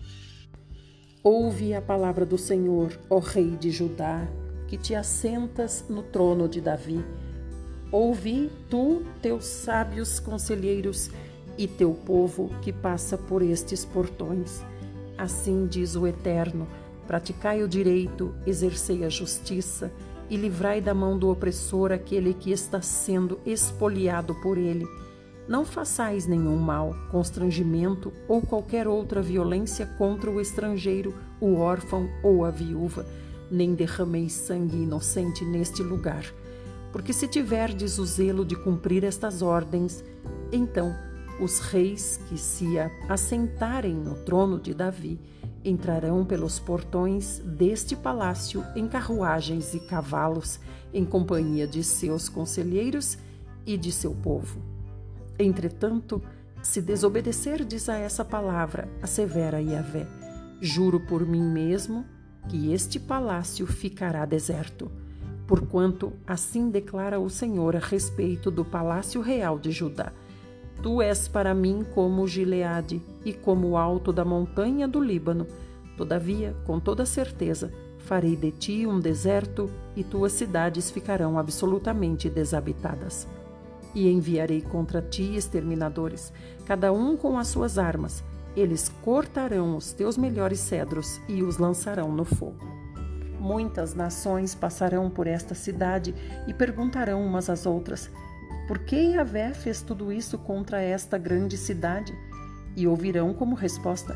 Ouve 1.32 1.75
a 1.75 1.82
palavra 1.82 2.25
do 2.25 2.39
Senhor, 2.39 2.99
ó 3.07 3.19
Rei 3.19 3.51
de 3.51 3.69
Judá, 3.69 4.27
que 4.67 4.75
te 4.75 4.95
assentas 4.95 5.86
no 5.88 6.01
trono 6.01 6.49
de 6.49 6.59
Davi. 6.59 7.05
Ouvi 7.91 8.49
tu, 8.67 9.03
teus 9.21 9.45
sábios 9.45 10.19
conselheiros, 10.19 11.11
e 11.55 11.67
teu 11.67 11.93
povo 11.93 12.49
que 12.63 12.73
passa 12.73 13.15
por 13.15 13.43
estes 13.43 13.86
portões. 13.86 14.63
Assim 15.19 15.67
diz 15.67 15.95
o 15.95 16.07
Eterno: 16.07 16.67
praticai 17.05 17.61
o 17.61 17.67
direito, 17.67 18.34
exercei 18.43 19.05
a 19.05 19.09
justiça 19.09 19.91
e 20.32 20.36
livrai 20.36 20.82
da 20.82 20.95
mão 20.95 21.15
do 21.15 21.30
opressor 21.30 21.91
aquele 21.91 22.34
que 22.34 22.49
está 22.49 22.82
sendo 22.82 23.39
espoliado 23.45 24.34
por 24.34 24.57
ele 24.57 24.88
não 25.50 25.66
façais 25.66 26.28
nenhum 26.28 26.58
mal, 26.58 26.95
constrangimento 27.10 28.14
ou 28.28 28.39
qualquer 28.39 28.88
outra 28.88 29.20
violência 29.20 29.84
contra 29.97 30.30
o 30.30 30.39
estrangeiro, 30.39 31.12
o 31.41 31.56
órfão 31.56 32.08
ou 32.22 32.45
a 32.45 32.52
viúva, 32.52 33.04
nem 33.50 33.74
derrameis 33.74 34.32
sangue 34.32 34.78
inocente 34.78 35.43
neste 35.43 35.82
lugar. 35.82 36.24
Porque 36.91 37.12
se 37.12 37.28
tiverdes 37.28 37.97
o 37.97 38.06
zelo 38.06 38.45
de 38.45 38.56
cumprir 38.56 39.04
estas 39.04 39.41
ordens, 39.41 40.04
então 40.52 40.95
os 41.41 41.60
reis 41.60 42.20
que 42.30 42.38
se 42.38 42.78
assentarem 43.08 43.95
no 43.95 44.14
trono 44.24 44.60
de 44.60 44.72
Davi 44.72 45.20
entrarão 45.66 46.24
pelos 46.24 46.60
portões 46.60 47.39
deste 47.39 47.95
palácio 47.95 48.64
em 48.76 48.88
carruagens 48.88 49.74
e 49.74 49.80
cavalos, 49.80 50.60
em 50.93 51.04
companhia 51.04 51.66
de 51.66 51.84
seus 51.84 52.30
conselheiros 52.30 53.18
e 53.66 53.76
de 53.76 53.91
seu 53.91 54.14
povo. 54.14 54.68
Entretanto, 55.41 56.21
se 56.61 56.81
desobedecerdes 56.81 57.87
a 57.87 57.97
essa 57.97 58.25
palavra, 58.25 58.89
assevera 59.01 59.61
Yahvé, 59.61 60.05
juro 60.59 60.99
por 60.99 61.25
mim 61.25 61.41
mesmo 61.41 62.05
que 62.49 62.73
este 62.73 62.99
palácio 62.99 63.65
ficará 63.65 64.25
deserto, 64.25 64.91
porquanto 65.47 66.11
assim 66.27 66.69
declara 66.69 67.21
o 67.21 67.29
Senhor 67.29 67.77
a 67.77 67.79
respeito 67.79 68.51
do 68.51 68.65
palácio 68.65 69.21
real 69.21 69.57
de 69.57 69.71
Judá. 69.71 70.11
Tu 70.83 71.01
és 71.01 71.29
para 71.29 71.53
mim 71.53 71.85
como 71.93 72.27
Gileade 72.27 73.01
e 73.23 73.31
como 73.31 73.69
o 73.69 73.77
alto 73.77 74.11
da 74.11 74.25
montanha 74.25 74.89
do 74.89 75.01
Líbano. 75.01 75.47
Todavia, 75.95 76.53
com 76.65 76.81
toda 76.81 77.05
certeza, 77.05 77.71
farei 77.99 78.35
de 78.35 78.51
ti 78.51 78.85
um 78.85 78.99
deserto 78.99 79.69
e 79.95 80.03
tuas 80.03 80.33
cidades 80.33 80.91
ficarão 80.91 81.39
absolutamente 81.39 82.29
desabitadas. 82.29 83.25
E 83.93 84.09
enviarei 84.09 84.61
contra 84.61 85.01
ti 85.01 85.35
exterminadores, 85.35 86.31
cada 86.65 86.93
um 86.93 87.17
com 87.17 87.37
as 87.37 87.47
suas 87.47 87.77
armas. 87.77 88.23
Eles 88.55 88.89
cortarão 89.03 89.77
os 89.77 89.93
teus 89.93 90.17
melhores 90.17 90.59
cedros 90.59 91.19
e 91.27 91.41
os 91.43 91.57
lançarão 91.57 92.11
no 92.11 92.25
fogo. 92.25 92.67
Muitas 93.39 93.95
nações 93.95 94.53
passarão 94.53 95.09
por 95.09 95.25
esta 95.25 95.55
cidade 95.55 96.13
e 96.45 96.53
perguntarão 96.53 97.25
umas 97.25 97.49
às 97.49 97.65
outras: 97.65 98.11
Por 98.67 98.79
que 98.79 98.95
Yahvé 98.95 99.53
fez 99.53 99.81
tudo 99.81 100.11
isso 100.11 100.37
contra 100.37 100.81
esta 100.81 101.17
grande 101.17 101.57
cidade? 101.57 102.13
E 102.75 102.85
ouvirão 102.85 103.33
como 103.33 103.55
resposta: 103.55 104.15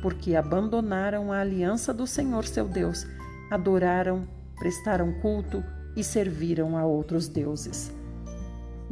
Porque 0.00 0.34
abandonaram 0.34 1.30
a 1.30 1.40
aliança 1.40 1.92
do 1.92 2.06
Senhor 2.06 2.46
seu 2.46 2.66
Deus, 2.66 3.06
adoraram, 3.50 4.26
prestaram 4.58 5.12
culto 5.20 5.62
e 5.94 6.02
serviram 6.02 6.76
a 6.76 6.84
outros 6.86 7.28
deuses. 7.28 7.92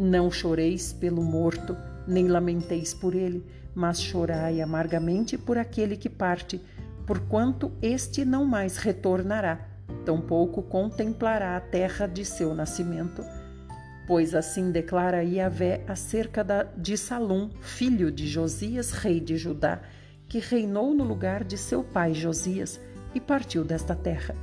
Não 0.02 0.30
choreis 0.30 0.94
pelo 0.94 1.22
morto, 1.22 1.76
nem 2.08 2.26
lamenteis 2.26 2.94
por 2.94 3.14
ele, 3.14 3.44
mas 3.74 4.00
chorai 4.00 4.62
amargamente 4.62 5.36
por 5.36 5.58
aquele 5.58 5.94
que 5.94 6.08
parte, 6.08 6.58
porquanto 7.06 7.70
este 7.82 8.24
não 8.24 8.46
mais 8.46 8.78
retornará, 8.78 9.68
tampouco 10.06 10.62
contemplará 10.62 11.54
a 11.54 11.60
terra 11.60 12.06
de 12.06 12.24
seu 12.24 12.54
nascimento. 12.54 13.22
Pois 14.06 14.34
assim 14.34 14.70
declara 14.70 15.22
Yahvé 15.22 15.84
acerca 15.86 16.42
de 16.74 16.96
Salum, 16.96 17.50
filho 17.60 18.10
de 18.10 18.26
Josias, 18.26 18.92
rei 18.92 19.20
de 19.20 19.36
Judá, 19.36 19.82
que 20.26 20.38
reinou 20.38 20.94
no 20.94 21.04
lugar 21.04 21.44
de 21.44 21.58
seu 21.58 21.84
pai 21.84 22.14
Josias 22.14 22.80
e 23.14 23.20
partiu 23.20 23.64
desta 23.64 23.94
terra. 23.94 24.34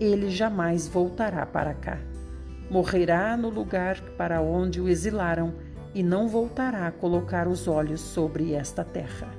Ele 0.00 0.30
jamais 0.30 0.88
voltará 0.88 1.44
para 1.44 1.74
cá 1.74 1.98
morrerá 2.74 3.36
no 3.36 3.50
lugar 3.50 4.00
para 4.18 4.40
onde 4.40 4.80
o 4.80 4.88
exilaram 4.88 5.54
e 5.94 6.02
não 6.02 6.26
voltará 6.26 6.88
a 6.88 6.90
colocar 6.90 7.46
os 7.46 7.68
olhos 7.68 8.00
sobre 8.00 8.52
esta 8.52 8.82
terra. 8.82 9.32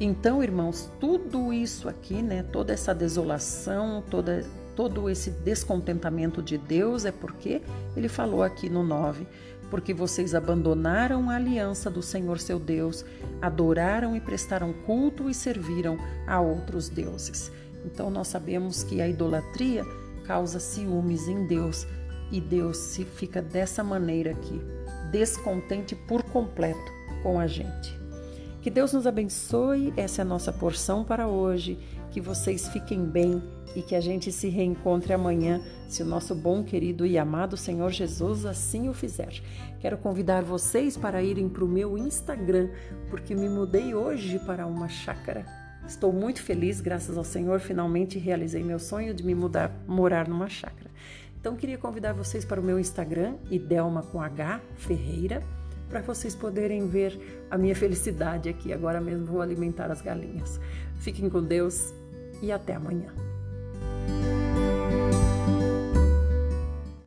Então, 0.00 0.42
irmãos, 0.42 0.90
tudo 0.98 1.52
isso 1.52 1.88
aqui, 1.88 2.20
né, 2.20 2.42
toda 2.42 2.72
essa 2.72 2.92
desolação, 2.92 4.02
toda, 4.10 4.44
todo 4.74 5.08
esse 5.08 5.30
descontentamento 5.30 6.42
de 6.42 6.58
Deus 6.58 7.04
é 7.04 7.12
porque 7.12 7.62
ele 7.96 8.08
falou 8.08 8.42
aqui 8.42 8.68
no 8.68 8.82
9: 8.82 9.24
porque 9.70 9.94
vocês 9.94 10.34
abandonaram 10.34 11.30
a 11.30 11.36
aliança 11.36 11.88
do 11.88 12.02
Senhor 12.02 12.40
seu 12.40 12.58
Deus, 12.58 13.04
adoraram 13.40 14.16
e 14.16 14.20
prestaram 14.20 14.72
culto 14.72 15.30
e 15.30 15.34
serviram 15.34 15.96
a 16.26 16.40
outros 16.40 16.88
deuses. 16.88 17.52
Então, 17.84 18.10
nós 18.10 18.26
sabemos 18.26 18.82
que 18.82 19.00
a 19.00 19.08
idolatria 19.08 19.84
causa 20.24 20.58
ciúmes 20.58 21.28
em 21.28 21.46
Deus 21.46 21.86
e 22.30 22.40
Deus 22.40 22.76
se 22.76 23.04
fica 23.04 23.40
dessa 23.40 23.82
maneira 23.82 24.32
aqui, 24.32 24.60
descontente 25.10 25.94
por 25.94 26.22
completo 26.22 26.92
com 27.22 27.40
a 27.40 27.46
gente. 27.46 27.98
Que 28.60 28.70
Deus 28.70 28.92
nos 28.92 29.06
abençoe, 29.06 29.92
essa 29.96 30.20
é 30.20 30.22
a 30.22 30.26
nossa 30.26 30.52
porção 30.52 31.04
para 31.04 31.28
hoje. 31.28 31.78
Que 32.10 32.20
vocês 32.20 32.68
fiquem 32.68 33.04
bem 33.04 33.42
e 33.76 33.82
que 33.82 33.94
a 33.94 34.00
gente 34.00 34.32
se 34.32 34.48
reencontre 34.48 35.12
amanhã, 35.12 35.60
se 35.88 36.02
o 36.02 36.06
nosso 36.06 36.34
bom, 36.34 36.64
querido 36.64 37.06
e 37.06 37.16
amado 37.16 37.56
Senhor 37.56 37.90
Jesus 37.90 38.44
assim 38.44 38.88
o 38.88 38.94
fizer. 38.94 39.40
Quero 39.80 39.96
convidar 39.98 40.42
vocês 40.42 40.96
para 40.96 41.22
irem 41.22 41.48
para 41.48 41.64
o 41.64 41.68
meu 41.68 41.96
Instagram, 41.96 42.68
porque 43.08 43.34
me 43.34 43.48
mudei 43.48 43.94
hoje 43.94 44.38
para 44.40 44.66
uma 44.66 44.88
chácara. 44.88 45.46
Estou 45.86 46.12
muito 46.12 46.42
feliz, 46.42 46.80
graças 46.80 47.16
ao 47.16 47.24
Senhor, 47.24 47.60
finalmente 47.60 48.18
realizei 48.18 48.62
meu 48.62 48.78
sonho 48.78 49.14
de 49.14 49.24
me 49.24 49.34
mudar, 49.34 49.72
morar 49.86 50.28
numa 50.28 50.48
chácara. 50.48 50.90
Então 51.40 51.56
queria 51.56 51.78
convidar 51.78 52.12
vocês 52.12 52.44
para 52.44 52.60
o 52.60 52.64
meu 52.64 52.78
Instagram, 52.78 53.36
Idelma 53.50 54.02
com 54.02 54.20
H 54.20 54.60
Ferreira, 54.76 55.42
para 55.88 56.00
vocês 56.00 56.34
poderem 56.34 56.86
ver 56.86 57.46
a 57.50 57.56
minha 57.56 57.74
felicidade 57.74 58.48
aqui. 58.48 58.72
Agora 58.72 59.00
mesmo 59.00 59.26
vou 59.26 59.40
alimentar 59.40 59.90
as 59.90 60.02
galinhas. 60.02 60.60
Fiquem 60.96 61.30
com 61.30 61.42
Deus 61.42 61.94
e 62.42 62.52
até 62.52 62.74
amanhã. 62.74 63.12